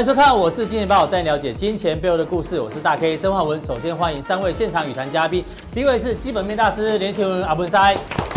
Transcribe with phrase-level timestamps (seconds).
[0.00, 2.58] 欢迎收看，我是金钱爆，带你了解金钱背后的故事。
[2.58, 3.60] 我是大 K 曾焕文。
[3.60, 5.44] 首先欢迎三位现场语谈嘉宾，
[5.74, 7.94] 第一位是基本面大师连前文阿文塞，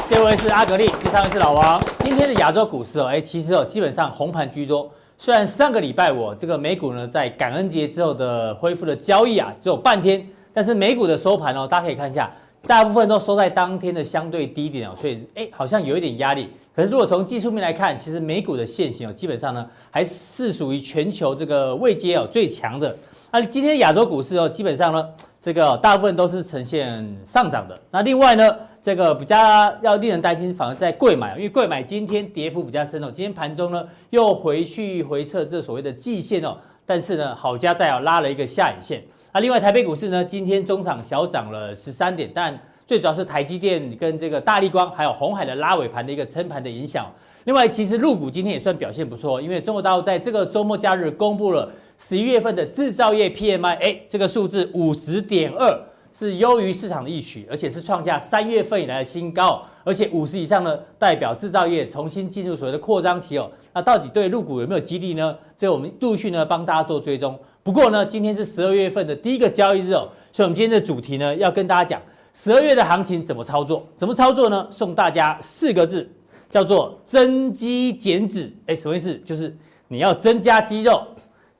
[0.10, 1.82] 第二位是阿格力，第三位是老王。
[2.00, 4.92] 今天的亚洲股市哦，哎，其实哦，基本上红盘居多。
[5.18, 12.30] 虽然上个礼拜我这个美股呢，在感恩节之后的恢复的交易啊，只有半天，但是美股的收盘哦，大家可以看一下，
[12.68, 16.50] 大部分都收在当天的相对低点哦，所以哎，好像有一点压力。
[16.76, 22.96] 可是，如果从技术面来看，其实美股的线型哦，基本上呢还是属于全球这个位阶哦最强的。
[23.32, 25.08] 那今天亚洲股市哦，基本上呢，
[25.40, 27.80] 这个大部分都是呈现上涨的。
[27.92, 29.38] 那另外呢，这个比较
[29.84, 33.12] 要令人担心，反而是在贵买，因为贵买今天跌幅比较深哦。
[33.14, 39.04] 今天盘中呢又回去回测这所谓的季线哦，但是呢，好家在哦拉了一个下影线。
[39.32, 47.12] 那另外台北股市呢，今天中场小涨了十三点，但最主要是台积电跟这个大立光，还有红海的拉尾盘的一个撑盘的影响。
[47.46, 55.78] 另外，其实陆股今天也算表现不错，因为中国大陆在这个周末假日公布了十一月份的制造业 PMI，哎，这个数字五十点二
[56.14, 59.62] 是优于市场的预期，而且是创下三月份以来的新高。
[59.84, 63.52] 而且五十以上呢，代表制造业重新进入所谓的扩张期哦。
[63.74, 65.36] 那到底对陆股有没有激励呢？
[65.58, 67.38] 这个我们陆续呢帮大家做追踪。
[67.62, 72.02] 不过呢，今天是十二月份的第一个交易日哦，所以我们今天的主题呢要跟大家讲。
[72.34, 73.88] 十二月的行情怎么操作？
[73.96, 74.68] 怎么操作呢？
[74.72, 76.10] 送大家四个字，
[76.50, 78.52] 叫做增肌减脂。
[78.66, 79.16] 哎，什么意思？
[79.20, 79.56] 就是
[79.88, 81.04] 你要增加肌肉，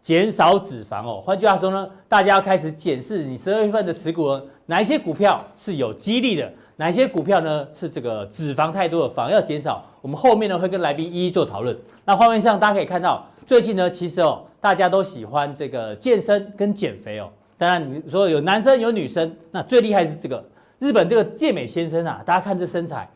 [0.02, 1.22] 减少脂肪哦。
[1.24, 9.86] 换句话说呢，大家要开始检视你十二月份的持股，哪一些股票是有激励的，哪一些股票呢是这个脂肪太多的，反而要减少。
[10.02, 11.78] 我们后面呢会跟来宾一一做讨论。
[12.04, 17.30] 那画面上大家可以看到，最近呢其实哦，大家都喜欢这个健身跟减肥哦。
[17.60, 20.44] 当然你说有男生有女生，那最厉害是这个。
[20.84, 23.10] 日本这个健美先生啊，大家看这身材，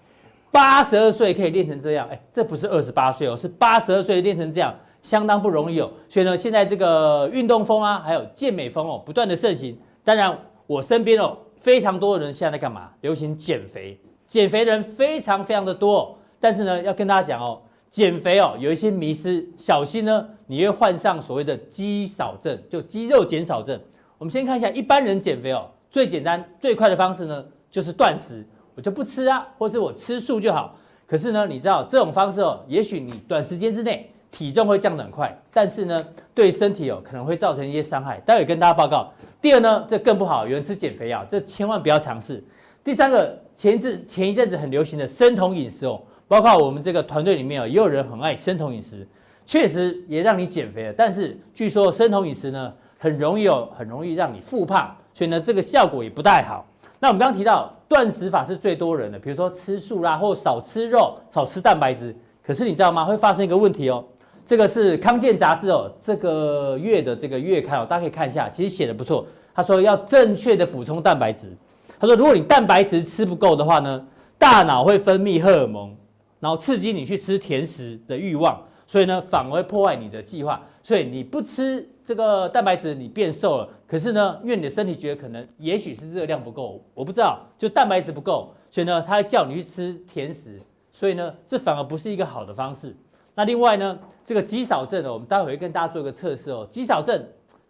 [0.51, 5.91] 八十二岁可以练成这样，哎，这不是二十八岁哦，是八十二岁练成这样，相当不容易哦。
[6.07, 9.77] 所以呢，现在这个运动风啊，还有健美风哦，不断的盛行。
[10.01, 12.89] 当然，我身边哦，非常多的人现在在干嘛？
[13.01, 16.15] 流行减肥，减肥的人非常非常的多哦。
[16.39, 23.77] 但是呢，要跟大家讲哦，减肥哦，有一些迷失，小心呢，你会患上所谓的肌少症，就肌肉减少症。
[24.17, 27.43] 我们先看一下一般人减肥哦，最简单最快的方式呢。
[27.69, 28.45] 就是断食，
[28.75, 30.75] 我就不吃啊，或是我吃素就好。
[31.05, 38.19] 可是呢，你知道这种方式哦，也许你短时间之内体重会降得很快，但是呢，对身体哦可能会造成一些伤害。
[38.25, 39.11] 待会跟大家报告。
[39.41, 42.43] 第二呢，这更不好，有人吃减肥药，这千万不要尝试。
[42.83, 49.07] 第三个，前一阵前一阵子很流行的生酮饮食哦，包括我们这个团队里面哦，也有人很爱生酮饮食，
[49.45, 50.93] 确实也让你减肥了。
[50.93, 56.65] 但是据说生酮饮食呢，很容易哦，很容易让你复胖，所以呢，这个效果也不太好。
[56.99, 62.15] 那我们刚刚提到断食法是最多人的，比如说吃素啦，或少吃肉、少吃蛋白质。
[62.43, 63.05] 可是你知道吗？
[63.05, 64.03] 会发生一个问题哦。
[64.45, 69.27] 这个是康健杂志哦，这个月的这个月刊哦，大家可以看一下，其实写的不错。
[69.53, 71.51] 他说要正确的补充蛋白质。
[71.99, 74.05] 他说，如果你蛋白质吃不够的话呢，
[74.37, 75.95] 大脑会分泌荷尔蒙，
[76.39, 80.61] 然后刺激你去吃甜食的欲望，所以呢，反而会破坏你的计划。
[80.81, 81.87] 所以你不吃。
[82.07, 90.57] 这个蛋白质你变瘦了，可是呢，因为你的身体觉得可能也许是热量不够，我不知道，就蛋白质不够，所以呢，他叫你去吃甜食，
[90.89, 92.95] 所以呢，这反而不是一个好的方式。
[93.35, 96.65] 那另外呢，这个肌少症呢，我们待会会跟大家做一个测试哦。
[96.71, 97.21] 肌少症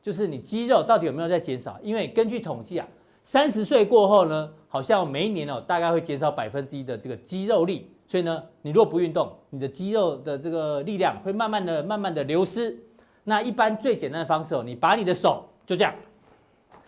[0.04, 1.80] 就是你肌肉到底有没有在减少？
[1.82, 2.88] 因为根据统计啊，
[3.24, 12.78] 三十岁过后呢，好像每一年哦，大概会减少百分之一的这个肌肉力，所以呢，你如果不运动，你的肌肉的这个力量会慢慢的、慢慢的流失。
[13.30, 15.94] 那一般最简单的方式哦，你把你的手就这样，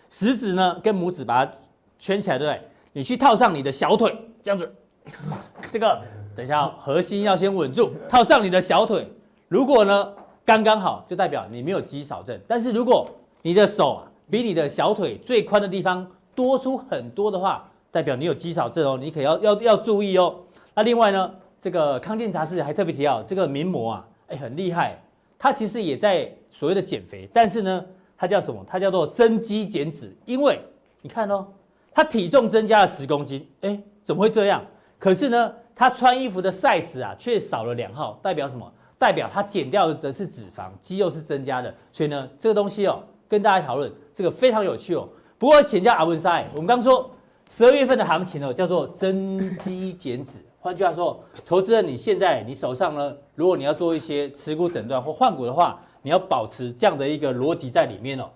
[0.08, 1.52] 食指呢跟拇指把它
[1.98, 2.62] 圈起来，对不对？
[2.94, 4.74] 你去套上你的小腿，这样子，
[5.70, 6.00] 这个
[6.34, 9.06] 等一下，核心要先稳住，套上你的小腿。
[9.48, 12.40] 如果呢刚刚好，就代表你没有肌少症。
[12.48, 13.06] 但是如果
[13.42, 20.36] 你的手啊比你的小腿最宽的地方多出很多的话，代表你有肌少症哦，你可要要要注意哦。
[20.74, 24.98] 那另外呢，这个康健杂志还特别提到这个名模啊，哎，很厉害。
[25.42, 27.82] 他其实也在所谓的减肥，但是呢，
[28.14, 28.62] 他叫什么？
[28.68, 30.14] 他叫做增肌减脂。
[30.26, 30.60] 因为
[31.00, 31.46] 你看哦，
[31.94, 34.62] 他体重增加了十公斤，哎，怎么会这样？
[34.98, 38.70] 可是呢，他穿衣服的 size 啊，却少了两号，代表什么？
[38.98, 41.74] 代表他减掉的是脂肪，肌肉是增加的。
[41.90, 45.08] 所以呢，这个东西哦，跟大家讨论，这个非常有趣哦。
[45.38, 47.10] 不过请教阿文塞，我们刚说
[47.48, 50.32] 十二月份的行情哦，叫做增肌减脂。
[50.62, 58.28] 换句话说，投资人，你现在你手上呢，如果你要做一些持股诊断或换股的话，你要保持这样的一个逻辑在里面哦。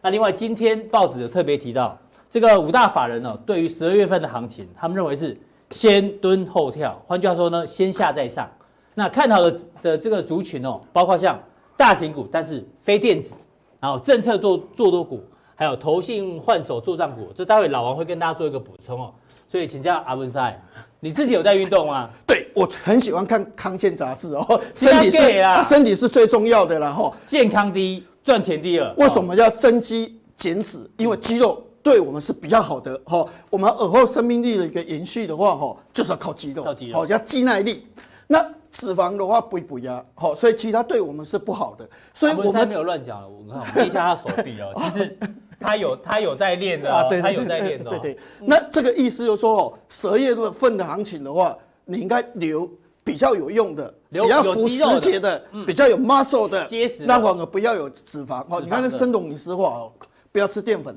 [0.00, 1.98] 那另外，今天报纸有特别提到，
[2.30, 5.36] 这个五大法人哦，对于十二月份的行情，他们认为是
[5.70, 6.96] 先蹲后跳。
[7.04, 8.48] 换句话说呢，先下再上。
[8.94, 11.36] 那看好的的这个族群哦，包括像
[11.76, 13.34] 大型股，但是非电子，
[13.80, 15.20] 然后政策做做多股，
[15.56, 19.12] 还有投信换手做账股，这待会老王会跟大家做一个补充哦。
[19.48, 20.58] 所以请教阿文赛，
[21.04, 22.08] 你自己有在运动吗？
[22.24, 25.18] 对，我很喜欢看康健杂志哦，身体是
[25.68, 28.94] 身体是最重要的啦哈，健康第一，赚钱第二。
[28.94, 30.88] 为什么要增肌减脂？
[30.98, 37.84] 因为肌肉对我们是比较好的哈，我们耳后生命力的一个延续的话哈，就是要靠肌肉，靠肌肉，好叫肌耐力。
[38.28, 38.40] 那
[38.70, 41.84] 脂肪的话不不压，好，所以其他对我们是不好的。
[42.14, 45.18] 所以我们没有乱讲，我看我一下他手臂哦， 其实。
[45.62, 47.90] 他有他有在练的啊，对，他有在练的。
[47.90, 52.70] 对对，那这个意思就是说哦，十二月份的行情的话，你应该留
[53.04, 58.44] 比较有用的，比较符时节的，比较有 muscle 的，结实，那反而不要有脂肪。
[58.48, 59.92] 哦，你看那生酮饮食话哦，
[60.30, 60.96] 不要吃淀粉，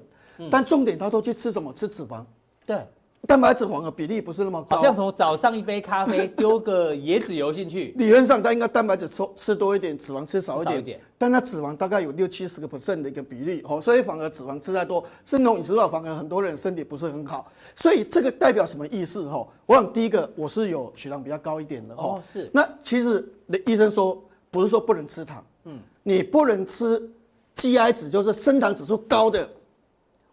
[0.49, 1.71] 但重点他都去吃什么？
[1.73, 2.23] 吃脂肪。
[2.65, 2.77] 对。
[3.25, 11.01] 蛋白质黄的比例不是那么高，好像什么早上一杯咖啡丢个椰子油进去， 理论上它应该蛋白质吃吃多一点，脂肪吃少一点，点。
[11.17, 19.27] 但它脂肪大概有六七十个 percent 的一个比例，哦，所以反而脂肪吃太多，生酮饮食法反而很多人身体不是很好，所以这个代表什么意思？
[19.29, 23.27] 哈，我想第一个我是有血糖比较高一点的，哦，是，那其实
[23.65, 27.01] 医生说不是说不能吃糖，嗯，你不能吃
[27.55, 29.49] GI 值，就是升糖指数高的，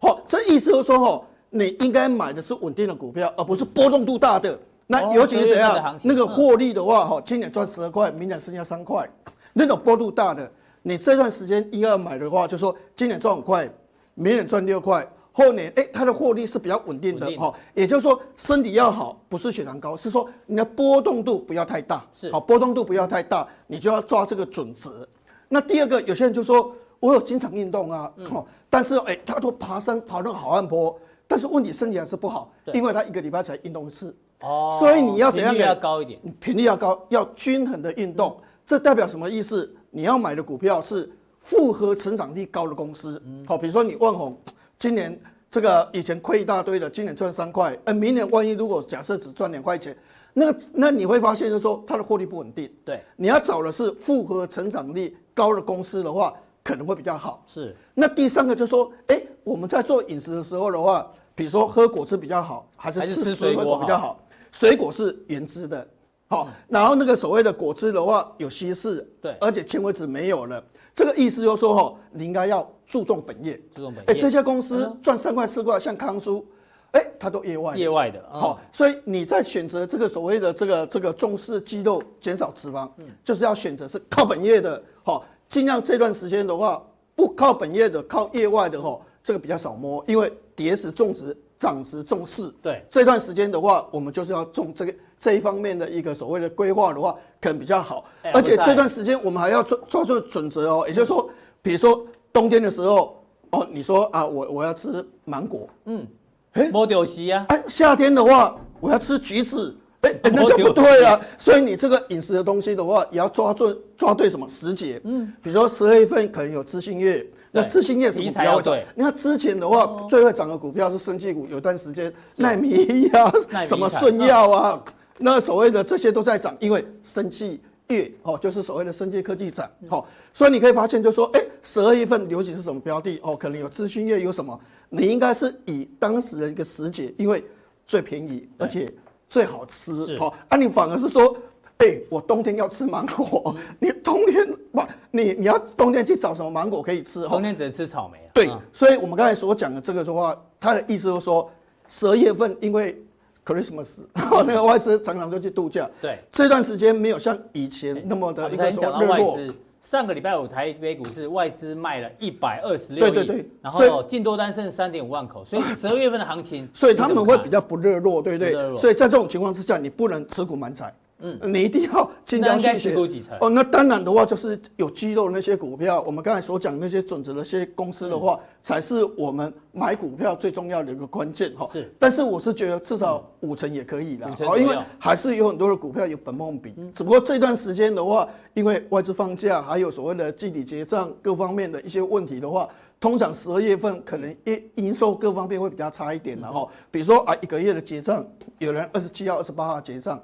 [0.01, 1.25] 哦，这意思就是说，哦。
[1.55, 4.57] 你应该买的是稳定的股票，而不是波动度大的。
[4.87, 5.97] 那尤其是怎样？
[6.03, 9.07] 那个获利的话，哈，今年赚十二块，明年剩下三块，
[9.53, 10.51] 那种波动大的，
[10.81, 13.71] 你这段时间应该要买的话，就说今年赚五块，
[14.15, 17.53] 明年赚六块，后年哎，它的获利是比较稳定的，哈。
[17.75, 25.07] 也就是说，身体要好，不是血糖高，是说你的波动度不要太大，是好，波动度不要太大，你就要抓这个准则。
[25.47, 30.99] 那第二个，有些人就说，我有经常运动啊，哦，但是哎，他都爬山爬那个好汉坡。
[31.27, 35.51] 但是问题身体还是不好，因为他一个礼拜才运动一次，哦，所以你要怎样？
[35.51, 38.37] 频率要高一点，频率要高，要均衡的运动。
[38.65, 39.73] 这代表什么意思？
[39.89, 44.37] 你要买的股票是复合成长力高的公司，好，比如说你万宏，
[44.77, 49.95] 今年这个以前亏一大堆的，今年赚三块，呃，明年万一如果假设只赚两块钱，
[50.33, 52.71] 那个那你会发现就是说它的获利不稳定。
[52.85, 56.33] 对，你要找的是复合成长力高的公司的话。
[56.63, 57.75] 可能会比较好，是。
[57.93, 61.05] 那第三个就是说，哎，我们在做饮食的时候的话，
[61.35, 64.19] 比如说喝果汁比较好，还是吃水果比较好？
[64.51, 65.85] 水果是原汁的，
[66.27, 66.47] 好。
[66.69, 70.63] 然后那个所谓的果汁的话，有稀释，对，而且纤维质没有了。
[70.95, 74.11] 这个意思就是说，哈，你应该要注重本业，注重本业。
[74.11, 76.45] 哎，这家公司赚三块四块，像康叔，
[76.91, 78.59] 哎，它都业外，业外的，好。
[78.71, 82.87] 所以你在选择这个所谓的这个这个重视肌肉、减少脂肪，
[83.23, 85.25] 就是要选择是靠本业的，好。
[85.53, 86.83] 尽量这段时间的话，
[87.15, 92.51] 不靠本业的，靠业外的吼，这个比较少摸，因为跌时重质，涨时重势。
[92.59, 98.03] 对，这段时间的话，我们就是要重这个这一方面的一个所谓的规划的话，可能比较好。
[98.33, 101.29] 而且这段时间我们还要抓抓住准则哦，也就是说，
[101.61, 106.07] 比如说冬天的时候，哦，你说啊，我我要吃芒果，嗯，
[106.53, 109.77] 哎，摸掉西啊，哎，夏天的话，我要吃橘子。
[110.03, 111.19] 哎、欸欸，那就不对啊！
[111.37, 114.99] 所以你这个饮食的东西的话，也要抓住抓对什么时节。
[115.05, 118.77] 嗯，比如说十二月份可能有知性月，那知性月什么股票会涨？
[118.95, 123.31] 你看之前的话，最会涨的股票是生技股，有段时间奈米呀、
[123.65, 124.83] 什么顺药啊，
[125.19, 129.69] 那所谓的这些都在涨，因为生技月哦，就是所谓的生技科技涨。
[129.87, 133.21] 好，所以你可以发现，就说哎，十二月份流行是什么标的？
[133.23, 134.59] 哦，可能有知性月有什么？
[134.89, 137.41] 你应该是以当时的一个时节，因为
[137.87, 138.93] 最便宜，而且。
[139.33, 140.55] 最好吃，好啊！
[140.55, 141.35] 你反而是说，
[141.79, 147.27] 哎、欸，我冬天要吃芒果，嗯、 你冬天不，你你要冬天去找什么芒果可以吃？
[147.27, 148.29] 冬天只能吃草莓啊。
[148.31, 151.49] 对，嗯、所以我们刚才所讲的这个的话，他的意思就是说，
[151.87, 152.95] 十二月份因为
[153.43, 159.39] Christmas， 那个外资常常就去度假，对，这段时间没有像以前那么的一个热络。
[159.83, 168.77] 上个礼拜五台北股市外资卖了一百二十六亿，对对对，然后净多单剩三点五万口，所以 十二月份的行情，所以他们会比较不热络，对不对？
[168.77, 170.91] 所以在这种情况之下，你不能持股满载。
[171.25, 172.93] 嗯，你一定要精挑细选
[173.39, 173.49] 哦。
[173.49, 181.65] 那当然的话，就是有肌肉那些股票，我们刚才所讲那些准则的那些公司的话，才是我们买股票最重要的一个关键哈。
[181.71, 186.75] 是，但是我是觉得至少五成也可以啦，哦，因为还是有很多的股票有本梦比。
[186.93, 192.67] 只不过这段时间的话，因为外资放假，还有所谓的季底结账各方面的一些问题的话，
[192.99, 196.67] 通常十二月份可能营营收各方面会比较差一点的哈。
[196.91, 198.25] 比如说啊，一个月的结账，
[198.57, 200.21] 有人二十七号、二十八号结账。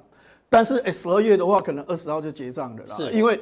[0.50, 3.10] 但是诶，十二月的话，可能二十号就结账的啦，是。
[3.12, 3.40] 因为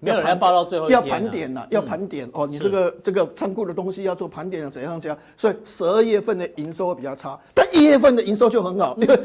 [0.00, 9.20] 没有人报到最后要盘点了，要盘点哦，你这个这个仓库的东西要做盘点啊，怎样怎样，所以十二月份的营收会比较差，但一月份的营收就很好，因为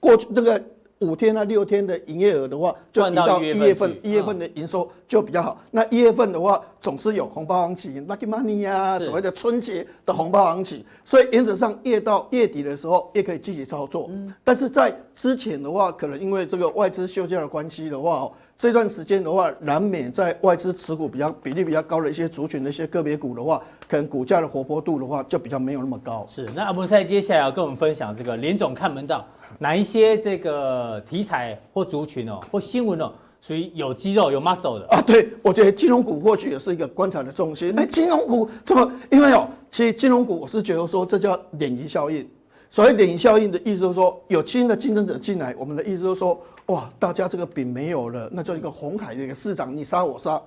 [0.00, 0.58] 过去那个
[1.04, 5.60] 五天啊六天的营业额的话，就移到一月份，一月份的营收就比较好。
[5.70, 14.10] 那一月份的话，总是有红包行情，lucky money 啊，所谓的春节的红包行情，所以原则上越到月底的时候，也可以积极操作。
[14.42, 26.24] 但是在之前的话，可能因为这个外资休假的关系的话，这段时间的话，难免在外资持股比较比例比较高的一些族群的一些个别股的话，可能股价的活泼度的话就比较没有那么高。
[26.28, 29.26] 是，那阿文赛接下来要跟我们分享这个林总看门道，
[29.58, 35.00] 哪一些这个题材或族群哦，或新闻哦，属于有肌肉有 muscle 的啊？
[35.00, 37.72] 对，我觉得金融股或许也是一个观察的重心。
[37.78, 38.92] 哎，金融股怎么？
[39.10, 42.28] 因为哦，其实金融股我是觉得说这叫鲶鱼效应。
[42.70, 46.40] 所谓鲶鱼效应的意思就是说，有新的竞争者进来，我们的意思就是说。
[46.68, 50.40] 哇，大家这个饼没有了，那叫一个红海的一个市场，你杀我杀。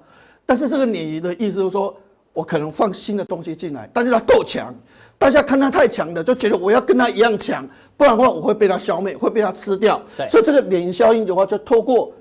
[0.47, 1.95] 但是这个鲶鱼的意思就是说，
[2.37, 4.71] 我可能放新的东西进来，但是它够强，
[5.17, 7.67] 大家看它太强了，就觉得我要跟它一样强，
[7.97, 9.99] 不然的话我会被它消灭，会被它吃掉。
[10.15, 12.13] 对所以这个鲶鱼效应的话，就透过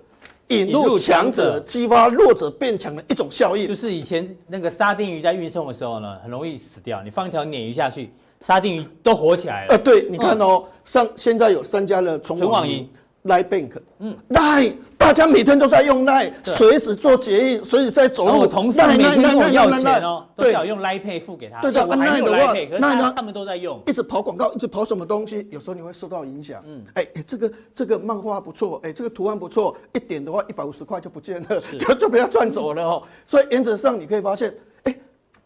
[0.49, 3.69] 引入强者，激发弱者变强的一种效应。
[3.69, 9.75] 就是以前那个沙丁鱼在运送的时候呢，很容易死掉，你放一条鲶鱼下去，沙丁鱼都活起来了。
[9.75, 12.89] 呃，对，你看哦，像、嗯、现在有三家的纯网银。
[13.27, 18.41] Line Bank，嗯，Line，大家每天都在用 Line，随时做捷运，随时在走路。
[18.41, 21.61] 我同事每天跟我要钱哦，都想用 Line Pay 付给他。
[21.61, 26.63] 对的，Line 的话，那呢，他们都在用，一直跑广告，一直跑什么东西，有时候你会受到影响。
[26.67, 33.03] 嗯，哎，这个这个漫画不错，哎，这个图案不错，一点的话一百五十块就不见了， 就就被他赚走了哦。
[33.27, 34.55] 所以原则上你可以发现，
[34.85, 34.95] 哎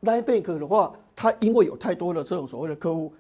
[0.02, 3.12] ，Line Bank 的话，它因为有太多的这种所谓的客户，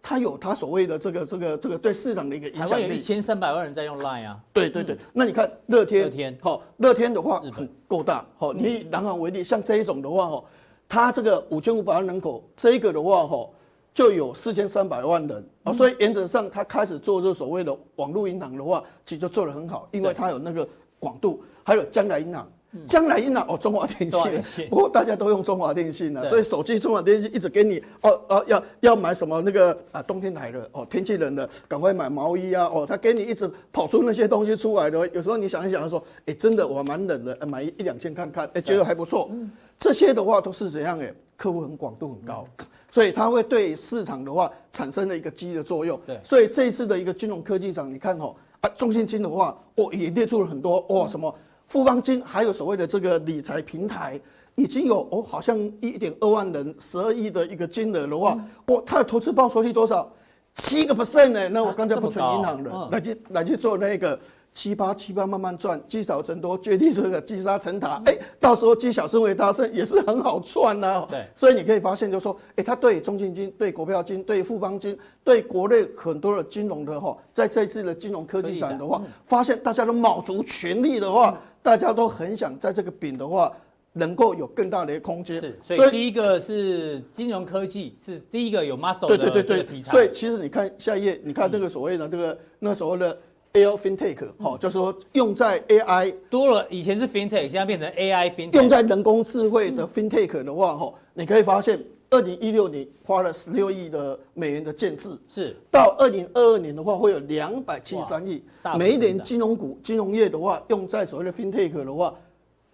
[0.00, 0.10] 哎。
[0.10, 2.70] 他有它所谓的这个这个这个对市场的一个影响力。
[2.70, 4.40] 台湾有一千三百万人在用 Line 啊。
[4.52, 10.44] 对对对，那你看乐天，乐天，好，乐天的话很够大，好，你以南航为例，像这一种的话，哈，
[10.88, 13.48] 它这个五千五百万人口，这个的话，哈，
[13.92, 20.66] 就有四千三百万人啊，所以原则上它开始做这所谓的网络银行的话，其实就做得很好，因为它有那个
[20.98, 22.50] 广度，还有将来银行。
[22.86, 24.08] 将来一拿哦，中华电
[24.42, 39.28] 信，不过大家都用中华电信了，所以手机中华电信一直给你哦哦，要要买什么那个啊冬天来了哦，天气冷了，赶快买毛衣啊哦，他给你一直跑出那些东西出来的，有时候你想一想说，哎，真的我蛮冷的，买一两件看看，哎，觉得还不错。
[39.76, 42.46] 这些的话都是怎样哎，客户很广度很高，
[42.92, 46.00] 所以它会对市场的话产生了一个激励的作用。
[46.06, 51.34] 对，所以这一次的一个金融科技展，你看哦啊，中信金的话，哦也列出了很多哦什么。
[51.70, 54.20] 富邦金还有所谓的这个理财平台，
[54.56, 58.36] 已经有哦，好像一点二万人，十二亿的一个金额的话，
[58.66, 60.12] 哦，它的投资报酬率多少？
[60.56, 61.48] 七个 percent 呢？
[61.50, 64.18] 那我刚才不存银行的，来去来去做那个。
[64.52, 68.02] 七八七八慢慢赚，积少成多，绝地这个积沙成塔。
[68.04, 71.06] 哎、欸，到时候积小胜为大胜也是很好赚呐、啊。
[71.08, 83.52] 对，所以你可以发现，就是说，哎、欸，他对中信金、对国票金、对富邦金、对国内很多的金融的哈，在这次的金融科技展的话，发现大家都卯足全力的话，大家都很想在这个饼的话，
[83.92, 85.40] 能够有更大的空间。
[85.40, 93.16] 是，所以第一个是金融科技，是第一个有 muscle 的对对对对，所以其实你看下一页，你看这个所谓的这个那时候的。
[93.52, 98.52] AI FinTech，好，就是说用在 AI 多了，以前是 FinTech，现在变成 AI FinTech。
[98.52, 108.40] 用在人工智慧的 FinTech 的话，哈，你可以发现，二零一六年花了十六亿的美元的建制，是到二零二二年的话，会有两百七十三亿。
[108.76, 112.14] 每一年金融股、金融业的话，用在所谓的 FinTech 的话，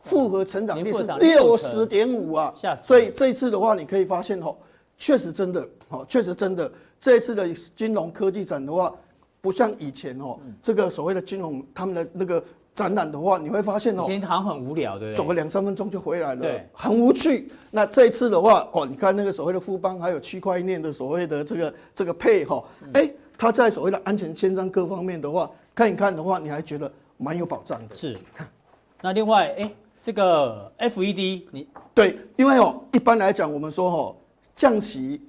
[0.01, 2.55] 复合成长率是六十点五啊。
[2.77, 4.55] 所以这一次的话，你可以发现，哈，
[4.99, 8.95] 确实真的，哈，确实真的，这一次的金融科技展的话。
[9.47, 12.43] 不像以前哦，这个所谓的金融他们的那个
[12.75, 15.15] 展览的话，你会发现哦，以前好像很无聊，对不对？
[15.15, 17.49] 走个两三分钟就回来了，对，很无趣。
[17.71, 22.61] 那这一次的话，哦，你看那个所谓的富邦，还有区块链的所谓的这个这个配哈，
[22.95, 27.95] 哎，它在所谓的安全签章各方面的话，看一看的话，你还觉得蛮有保障的。
[27.95, 28.19] 是。
[29.01, 29.71] 那另外，哎，
[30.03, 34.17] 这个 FED 你对，因为哦，一般来讲，我们说哦，
[34.57, 35.23] 降息。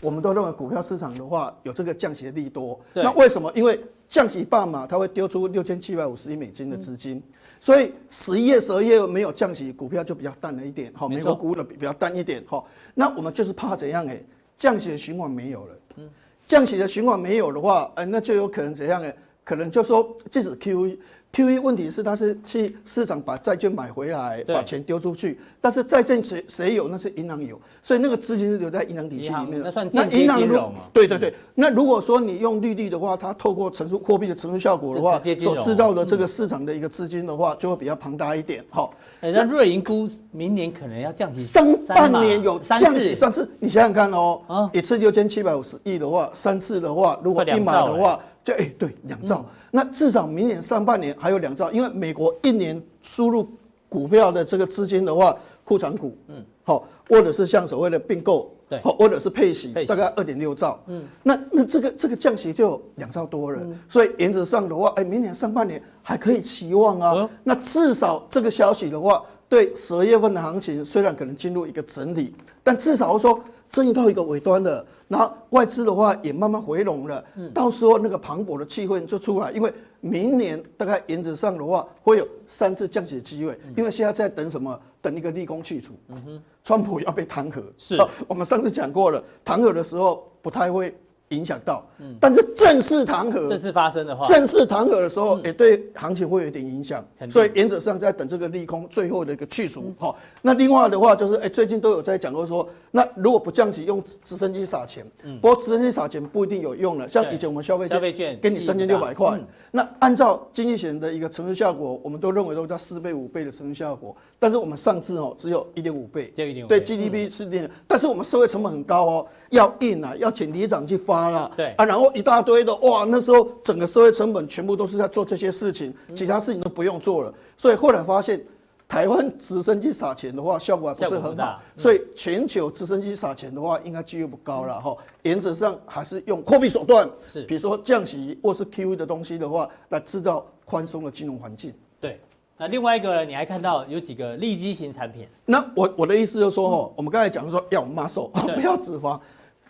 [0.00, 3.52] 我们都认为股票市场的话有这个降息的利多，那为什么？
[3.54, 7.22] 因为降息半嘛，它会丢出六千七百五十亿美金的资金，嗯、
[7.60, 10.92] 所以十一月、十二月没有降息，股票就比较淡了一点。
[10.94, 12.42] 好，美国股的比较淡一点。
[12.46, 14.06] 好，那我们就是怕怎样？
[14.06, 14.22] 哎，
[14.56, 15.74] 降息的循环没有了。
[15.96, 16.08] 嗯，
[16.46, 19.02] 降息的循环没有的话，呃，那就有可能怎样？
[19.02, 19.14] 哎，
[19.44, 20.96] 可能就说即使 QE。
[21.30, 25.38] QE 问题是，它是去市场把债券买回来，把钱丢出去。
[25.60, 26.88] 但是债券谁谁有？
[26.88, 29.66] 那是银行有，所以那个资金是留在银行体系里面的。
[29.66, 30.80] 那算间接金融嘛？
[30.92, 31.32] 对对对。
[31.54, 38.64] 那如果说你用利率的话，它透过乘数货币的乘数效果的话，所制造的这个市场的一个资金的话，就会比较庞大一点。
[38.70, 48.18] 好，那瑞银估明年可能要降息，上半年有降息三次，你想想看哦，一次六千七百五十亿的话，三次的话，如果一买的话。
[48.48, 49.54] 就哎、欸，对，两兆、嗯。
[49.70, 53.46] 那至少明年上半年还有两兆，因为美国一年输入
[53.90, 67.28] 股票的这个资金的话，库存股，嗯，好，或者是像所谓的并购，对，或者是配息，大概二点六兆，嗯，那那这个这个降息就有两兆多了、嗯，所以原则上的话，哎、欸，明年上半年还可以期望啊、嗯。
[67.44, 73.38] 那至少这个消息的话，对十二月份的行情虽然可能进入一个整理，但至少说
[73.70, 74.84] 正遇到一个尾端了。
[75.08, 84.78] 然后外资的话也慢慢回笼了，到时候那个磅礴的气氛就出来，因为明年大概原则上的话会有三次降息的机会，因为现在在等什么？
[85.00, 85.94] 等一个立功去除。
[86.08, 87.96] 嗯哼，川普要被弹劾，是，
[88.28, 90.94] 我们上次讲过了，弹劾的时候不太会。
[91.30, 92.14] 影响到，嗯。
[92.20, 99.92] 但是正式弹劾，正式发生的话，正式弹劾的时候，也对行情会有一点影响，所以原则上在等这个利空最后的一个去除。
[99.98, 105.38] 好，那另外的话就是，哎，最近都有在讲过说，那如果不降息，用直升机撒钱，嗯。
[105.40, 107.06] 不过直升机撒钱不一定有用了。
[107.06, 109.38] 像以前我们消费券，券给你三千六百块，
[109.70, 121.17] 那按照经济学的一个乘数效果，我们都认为都叫四倍五倍的乘数效果，但是我们上次哦只有一点五倍，对 GDP 是这样，但是我们社会成本很高哦，要印啊，要请里长去发。
[121.56, 127.32] 对啊，然后一大堆的哇，那时候整个社会成本全部都是在做这些事情，其他事情都不用做了。
[127.56, 128.40] 所以后来发现，
[128.86, 131.60] 台湾直升机撒钱的话，效果还不是很好。
[131.76, 134.96] 所以全球直升机撒钱的话，应该几率不高了哈。
[135.22, 141.74] 原则上还是用货币手段，是比如说降息或是 QE 的东西的话，来制造宽松的金融环境。
[142.00, 142.18] 对，
[142.56, 145.26] 那另外一个你还看到有几个利基型产品。
[145.44, 149.20] 那我我的意思就是说哈，我们刚才讲说要 muscle， 不要脂肪。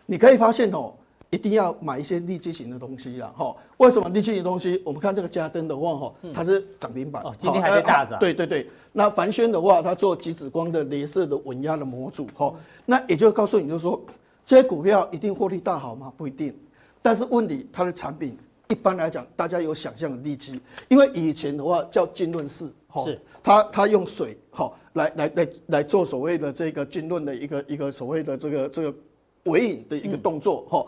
[0.06, 0.92] 你可以发现哦。
[1.30, 3.54] 一定要买一些利基型的东西啊，哈！
[3.76, 4.80] 为什么利基型的东西？
[4.82, 8.18] 我们看这个家登的话，哈，它是涨停板，哦，今天还在大涨。
[8.18, 12.54] 对对对，那凡轩的话，它做极紫光的镭射的稳压的模组，哈，
[12.86, 14.00] 那也就告诉你，就是说
[14.46, 16.10] 这些股票一定获利大好吗？
[16.16, 16.54] 不一定。
[17.02, 18.34] 但是问你，它的产品
[18.68, 28.94] 一般来讲，大家有想象的利基，因为以前的话叫浸润式，哈，是它它用水，哈，来来来来做所谓的这个浸润的一个一个所谓的这个这个
[29.44, 30.86] 尾影的一个动作，哈。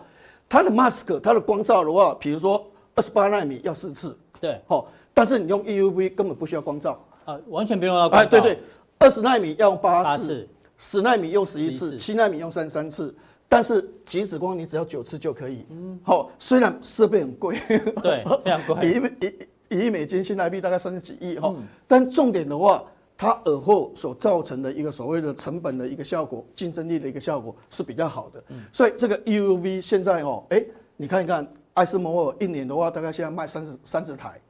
[0.50, 8.58] 它的 mask，它的光照的话，比如说二十八纳米要四次，对，好，但是你用 EUV 根本不需要光照，啊，完全不用要光照，哎，对对，
[8.98, 13.14] 二十纳米要用八次，十纳米用十一次，七纳米用三十三次，
[13.48, 17.56] 但是极紫光你只要九次就可以，嗯，好，虽然设备很贵，
[18.02, 19.28] 对，非常贵， 一亿
[19.70, 21.54] 一一亿美金新台币大概三十几亿哈，
[21.86, 22.82] 但重点的话。
[23.20, 28.42] 它尔后所造成的一个所谓的成本的一个效果，竞争力的一个效果是比较好的。
[28.72, 30.64] 所以这个 EUV 现在哦，哎，
[30.96, 34.40] 你看一看，艾斯摩尔一年的话，大概现在卖三十三十台，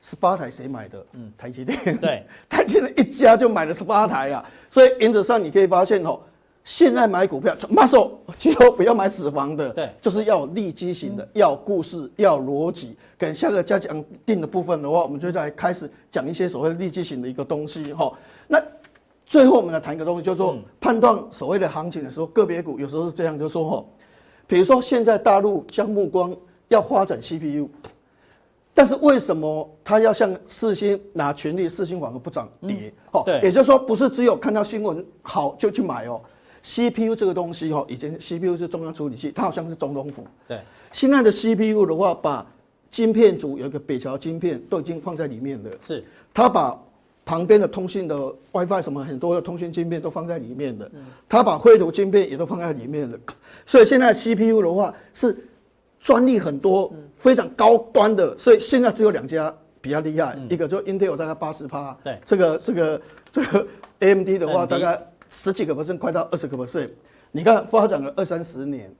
[0.00, 1.04] 十八台谁买的？
[1.14, 1.76] 嗯，台积电。
[1.98, 4.48] 对， 台积电一家就买了十八台啊。
[4.70, 6.20] 所以原则上你可以发现哦。
[6.62, 12.96] 现在买股票，muscle，最后不要买脂肪的，对，就是要利基型的，要故事，要逻辑。
[13.16, 18.12] 等下个加强定的部分的话，我们就来开始讲一些所谓利基型的一个东西哈。
[18.46, 18.62] 那
[19.26, 23.84] 最后我们来谈一个东西，就是说判断所谓的行情的时候，个别股有时候是这样，就是说哈，
[24.46, 26.36] 比如说现在大陆将目光
[26.68, 27.68] 要发展 CPU，
[28.74, 32.92] 但是为什么它要向四星拿权力，四星反而不涨跌？
[33.12, 36.20] 哦，对，也就是说不是只有看到新闻好就去买哦。
[36.62, 40.26] CPU 这个东西哈，以前 CPU 是中央处理器，它好像是总统府。
[40.46, 40.58] 对，
[40.92, 42.46] 现在的 CPU 的话，把
[42.90, 45.70] 晶片组有一个北桥晶片都已经放在里面了。
[45.82, 46.78] 是，它把
[47.24, 48.14] 旁边的通讯的
[48.52, 50.90] WiFi 什么很多的通讯晶片都放在里面的。
[51.28, 53.18] 它把绘图晶片也都放在里面的。
[53.64, 55.36] 所以现在 CPU 的话是
[55.98, 58.36] 专利很多，非常高端的。
[58.36, 61.96] 所以现在只有两家比较厉害，一个就 Intel 大概八十趴。
[62.04, 63.00] 对，这个这个
[63.32, 63.66] 这个
[64.00, 65.00] AMD 的话大概。
[65.30, 66.90] 十几个 percent，快到二十个 percent。
[67.32, 68.92] 你看发展了二三十年，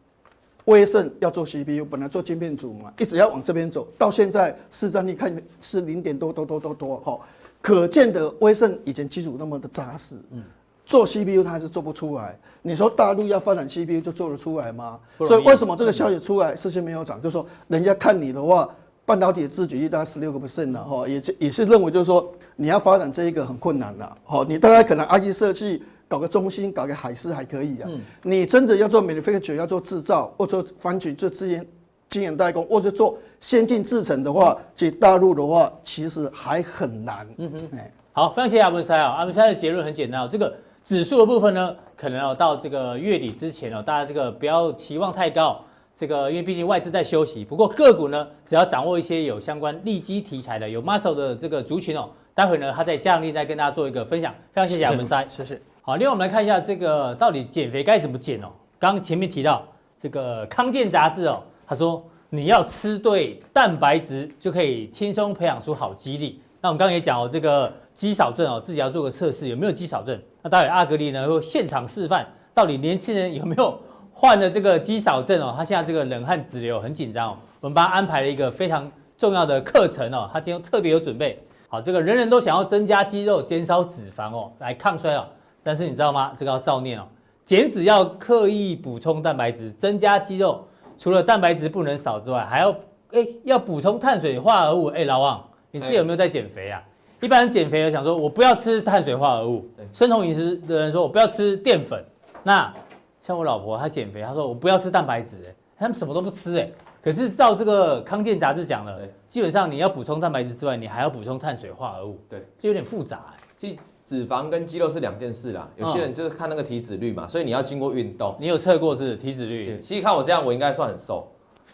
[0.67, 7.19] 威盛要做 CPU，本来做晶片组嘛，一直要往这边走，到现在市占率看是零点多多多多多哈，
[7.61, 10.45] 可见的威盛以前基础那么的扎实，嗯，
[10.87, 12.39] 做 CPU 它还是做不出来。
[12.63, 15.01] 你说大陆要发展 CPU 就做得出来吗？
[15.19, 17.21] 所以为什么这个消息出来，事情没有涨？
[17.21, 18.69] 就是说人家看你的话，
[19.05, 25.83] 半导体的自给率大概十六个 percent 了哈，也也是认为就是说你要发展这一个很困难了，好，你大概可能 IC 设计。
[26.11, 27.89] 搞个中心，搞个海思还可以啊。
[27.89, 31.65] 嗯、你真的要做 manufacture，要做制造，或者反取做资源
[32.09, 37.25] 晶圆代工，或者做先进制程的话，去大陆的话，其实还很难。
[37.37, 39.11] 嗯哼，哎，好，非常谢谢阿文塞啊。
[39.13, 45.65] 阿文塞的结论很简单，这个指数的部分呢，可能要到这个月底之前哦，大家这个不要期望太高。
[45.95, 54.35] 这个因为毕竟外资在休息，不过个股呢，只要掌握一些有相关利基题材的、有 muscle 的这个族群哦，待会呢，他在加强錠再跟大家做一个分享。
[54.53, 55.61] 非常谢谢阿文师，谢谢。
[55.83, 58.49] 好，另外我们来看一下这个到底减肥该怎么减哦。
[58.79, 59.67] 刚刚前面提到
[59.99, 66.43] 这个康健杂志哦，他说你要吃对蛋白质，就可以轻松培养出好肌力。
[66.61, 70.21] 那我们刚刚也讲哦，这个肌少症哦，自己要做个测试，有没有肌少症？
[70.43, 73.79] 那待会阿格力呢会现场示范，到底年轻人有没有
[74.13, 75.55] 患了这个肌少症哦？
[75.57, 77.37] 他现在这个冷汗直流，很紧张哦。
[77.61, 81.43] 我们帮他安排了一个非常重要的课程哦，他今天特别有准备。
[81.69, 85.27] 好，这个人人都想要增加肌肉、减少脂肪哦，来抗衰老。
[85.63, 86.33] 但是你知道吗？
[86.37, 87.07] 这个要照念哦，
[87.45, 90.67] 减脂要刻意补充蛋白质，增加肌肉。
[90.99, 92.71] 除了蛋白质不能少之外，还要
[93.13, 94.87] 哎要补充碳水化合物。
[94.87, 96.83] 哎，老王，你自己有没有在减肥啊？
[97.21, 99.69] 一般人减肥的想说，我不要吃碳水化合物。
[99.93, 102.03] 生酮饮食的人说，我不要吃淀粉。
[102.43, 102.73] 那
[103.21, 105.37] 像我老婆她减肥，她说我不要吃蛋白质。
[105.47, 106.59] 哎，他们什么都不吃。
[106.59, 106.71] 哎，
[107.03, 112.19] 可是照这个康健杂志讲了，基本上你要补充蛋白质之外，你还要补充碳水化合物。
[112.29, 113.35] 对，这有点复杂。
[113.59, 113.77] 其实
[114.11, 115.69] 脂肪跟肌肉是两件事啦。
[115.77, 118.35] 有些人就是看那个体脂率嘛，所以你要经过运动。
[118.41, 119.79] 你有测过是体脂率？
[119.81, 121.29] 其实看我这样，我应该算很瘦。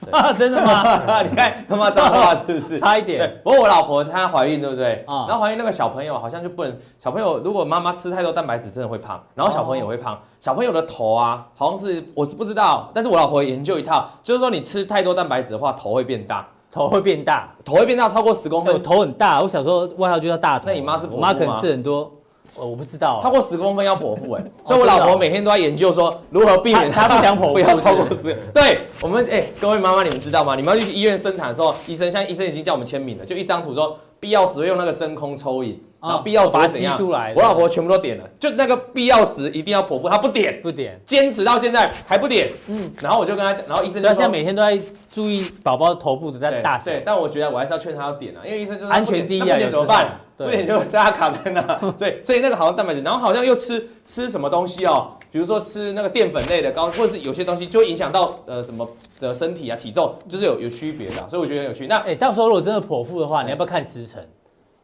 [0.37, 1.23] 真的吗？
[1.25, 2.77] 你看他妈脏话是不是？
[2.85, 3.19] 差一点。
[3.19, 5.03] 对，不过我老婆她怀孕对不对？
[5.07, 5.25] 啊。
[5.27, 9.19] 然后怀孕那个小朋友好像就不能，小朋友如果妈妈吃太多蛋白质，真的会胖。
[9.35, 10.21] 然后小朋友也会胖。
[10.39, 18.75] 小朋友的头啊，好像是我是不知道，但是我老婆研究一套，就是说你吃太多蛋白质的话，头会变大，头会变大，头会变大超过十公分。
[18.75, 20.67] 我头很大，我小时候外号就叫大头。
[20.67, 21.07] 那你妈是？
[21.11, 22.13] 我妈可能吃很多。
[22.59, 28.35] 我不知道，超过十公分要剖腹哎， 所以我老婆每天都在研究说如何避免她不想剖腹， 不要超过十。
[28.53, 30.55] 对，我们哎，各位妈妈，你们知道吗？
[30.57, 36.99] 你们要去医院生产的时候，医生像医生已经叫我们签名了，就一张图说必要时会用那个真空抽引，然后必要时怎样？
[37.35, 42.49] 我老婆全部都点了，就那个必要时一定要剖腹，她不点，不点，坚持到现在还不点。
[42.67, 44.79] 嗯，然后我就跟她讲，然后医生就说现在每天都在
[45.13, 46.87] 注意宝宝头部的在大小。
[46.87, 50.21] 对，但我觉得我还是要劝她要点啊，因为医生就是安全第一啊，怎么办？
[50.37, 51.63] 不点就大家卡在那，
[51.99, 58.89] 对，所以那个好像蛋白质，然后好像又吃吃什么东西哦，比如说吃那个淀粉类的高，或者是有些东西就会影响到呃什么
[59.21, 61.87] 的身体啊体重，就是有有区别的，所以我觉得很有趣。
[61.87, 64.27] 那哎，到时候如果真的剖腹的话，你要不要看时辰？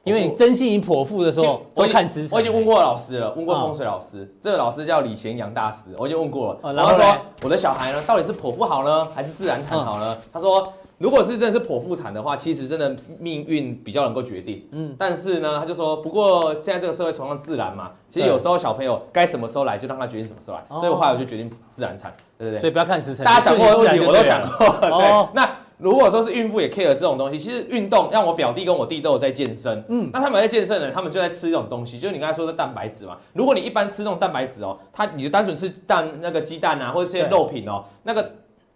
[0.04, 2.36] 因为你真心已剖腹的时候，我看时辰。
[2.36, 6.74] 我已经问过老师了，问过风水老师，这个老师叫李贤阳大师，我已经问过了。
[6.74, 10.18] 然后说我的小孩呢，到底是剖腹好呢，还是自然产好呢？
[10.30, 10.70] 他说。
[11.02, 14.64] 如果是真的是剖腹产的话，其实真的命运比较能够决定。
[14.70, 20.78] 嗯，但是呢，他就说，不过现在这个社会崇尚自然嘛，其实有时候小朋友该什么时候来，就让他决定什么时候来。
[20.78, 22.60] 所以我后来我就决定自然产，对不对？
[22.60, 23.26] 所以不要看时辰。
[23.26, 24.68] 大家想过的问题我都想过。
[24.80, 25.28] 对。
[25.34, 29.82] 那如果说是孕妇也 care 这种东西，其实运动，让我表弟跟我弟都有在健身。
[29.88, 33.16] 嗯，那他们在健身呢，他们就在吃这种东西，就是你刚才说的蛋白质嘛。
[33.32, 38.30] 如果你一般吃这种蛋白质哦，他你就单纯吃蛋那个鸡蛋啊，或者这些肉品哦，那个。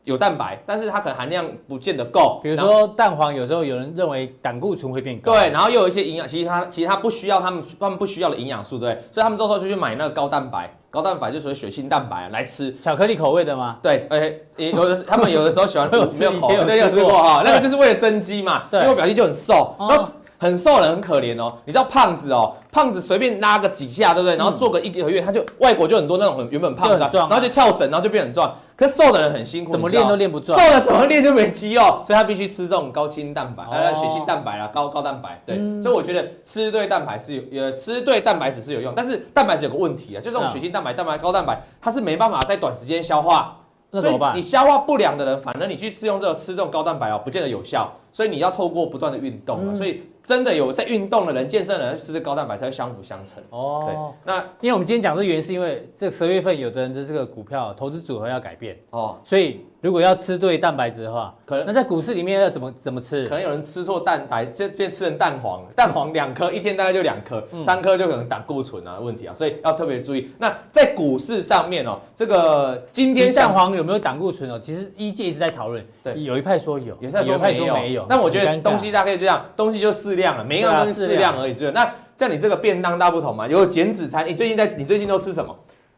[0.07, 2.39] 有蛋白，但是它可能含量不见得够。
[2.41, 5.33] 比如说蛋黄，有时候有人认为胆固醇会变高。
[5.33, 8.97] 对，然后又有一些营养，其实它其实它不需要他们他们不需要的营养素，对。
[9.11, 12.73] 所以他们这时候就去买那个高蛋白，高蛋白就属于血清蛋白来吃。
[12.81, 13.79] 巧克力口味的吗？
[13.83, 16.05] 对，哎，有的他们有的时候喜欢 没有
[16.39, 18.63] 口味，对，有吃过哈，那个就是为了增肌嘛。
[18.71, 21.59] 对，因为我表弟就很瘦，然后很瘦的人很可怜哦。
[21.65, 22.57] 你知道胖子哦。
[22.71, 24.37] 胖子随便拉个几下，对不对？
[24.37, 28.55] 然后做个一个月，他就外国就很多那种原本胖子，然后就跳绳，然后就变很壮。
[28.77, 30.61] 可是瘦的人很辛苦，怎么练都练不壮。
[30.61, 35.41] 瘦了怎么练就没肌肉，所以他必须吃这种高清蛋白，呃，血清蛋白啊，高高蛋白。
[35.47, 38.93] 对，所以我觉得吃对蛋白是有，呃，吃对蛋白质是有用。
[38.95, 43.57] 但是蛋白质有个问题啊，就这种血清蛋白、蛋白高蛋白，它是没办法在短时间消化。
[43.93, 44.37] 那怎么办？
[44.37, 47.91] 你消化不良的人，反正你去试用这个吃这种高蛋白哦，不见得有效。
[48.13, 50.03] 所以你要透过不断的运动，所以。
[50.27, 53.43] 真的有在运动的人、健身的人吃高蛋白才会相辅相成。
[53.51, 53.85] 哦。
[53.87, 58.77] 对，那因为我们今天讲这原因，是因为这十月份有的人的这个股票投资组合要改变。
[58.91, 63.25] 哦，所以如果要吃对蛋白质的话，可能那在股市里面要怎么怎么吃？
[63.25, 70.29] 可能有人吃错蛋白，这变吃成蛋黄，蛋黄两颗，一天大概就两颗，三颗就可能胆固醇啊问题啊，所以要特别注意。
[70.39, 74.59] 那在股市上面哦，这个今天蛋黄有没有胆固醇哦？
[74.59, 78.05] 其实医界一直在讨论，对，有一派说有，有一派说没有。
[78.09, 81.55] 那我觉得东西大概就这样，东西就适量了，每一样东西适量而已。
[81.55, 84.27] 就那像你这个便当大不同嘛，有减脂餐。
[84.27, 85.57] 你最近在，你最近都吃什么？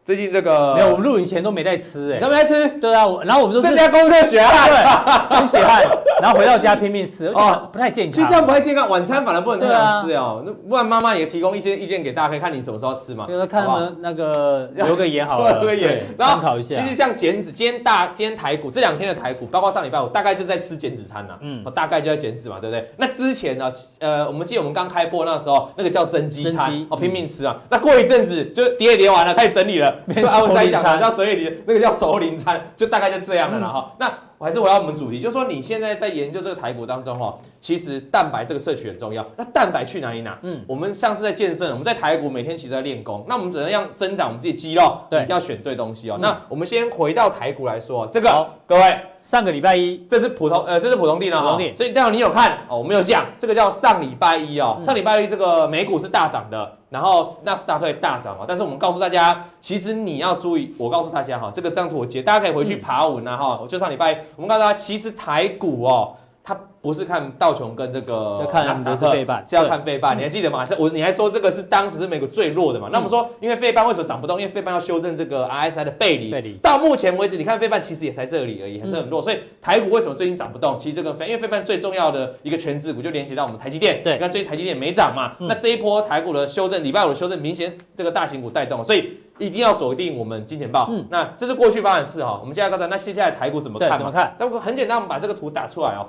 [0.09, 2.67] 最近这个没有，我们录影前都没在吃，哎，都没在吃。
[2.81, 5.85] 对啊，然后我们都增加工作血汗，对，很血汗，
[6.23, 8.13] 然后回到家拼命吃，哦，不太健康。
[8.15, 10.43] 其实这样不太健康，晚餐反而不能这样吃哦。
[10.47, 13.27] 那不然妈妈也提供一些意见给大家，可以看你什么时候吃嘛。
[13.29, 16.81] 就是看他们那个留个言好了， 留个言，参考一下。
[16.81, 21.35] 其实像减脂，今天大，今天台股这两天的台股，包括上礼拜五，大概就在吃减脂餐呐。
[21.43, 22.91] 嗯，我大概就在减脂嘛，对不对？
[22.97, 27.55] 那之前呢，呃，我们记得我们刚开播那时候，那个叫增肌餐，哦，拼命吃啊。
[27.69, 30.99] 那过一阵子就跌也跌完了，开始整理了，就 阿文在讲。
[30.99, 33.91] 叫十月底，那个叫熟龄餐，就大概就这样的了哈。
[33.93, 39.27] 嗯、那我还是回到我们主题，就是说你现在在研究这个台股当中哈，其实蛋白这个摄取很重要。
[39.37, 40.39] 那蛋白去哪里拿？
[40.43, 45.01] 嗯，我们像是在健身，我们在台股每天其实在练功，那我们怎么样增长我们自己肌肉？
[45.11, 46.19] 对，一定要选对东西哦。
[46.21, 48.99] 那我们先回到台股来说，这个各位。
[49.21, 66.15] 上个礼拜一，这是普通呃，这是普通地呢哈，所以待会你有看哦，我没有讲，这个叫上礼拜一哦，上礼拜一这个美股是大涨的，然后纳斯达克也大涨嘛，但是我们告诉大家，其实你要注意，我告诉大家哈，这个这样子我截，大家可以回去爬文啊哈，我就上礼拜，我们告诉大家，其实台股哦。
[66.45, 70.17] 它不是看道琼跟这个，要看的是费半，是要看费半。
[70.17, 70.67] 你还记得吗？
[70.79, 72.89] 我你还说这个是当时是美国最弱的嘛？
[72.91, 74.41] 那我们说，因为费半为什么涨不动？
[74.41, 76.31] 因为费半要修正这个 RSI 的背离。
[76.31, 76.55] 背离。
[76.63, 79.21] 到目前为止，你看费半其实也在这里而已，还是很弱。
[79.21, 80.79] 所以台股为什么最近涨不动？
[80.79, 84.03] 其实这个费，因为费半最重要的一个全值股就连接到我们台积电。
[84.03, 84.15] 对。
[84.15, 85.33] 你看最近台积电没涨嘛？
[85.41, 90.89] 那这一波台股的修正，礼拜五的修正明显这个大型股带动，所以一定要锁定我们金钱豹。
[90.91, 91.05] 嗯。
[91.11, 93.99] 那这是过去发展式哈，我们接下来告诉那接下来台股怎么看？
[93.99, 94.35] 怎么看？
[94.39, 96.09] 那很简单，我们把这个图打出来哦。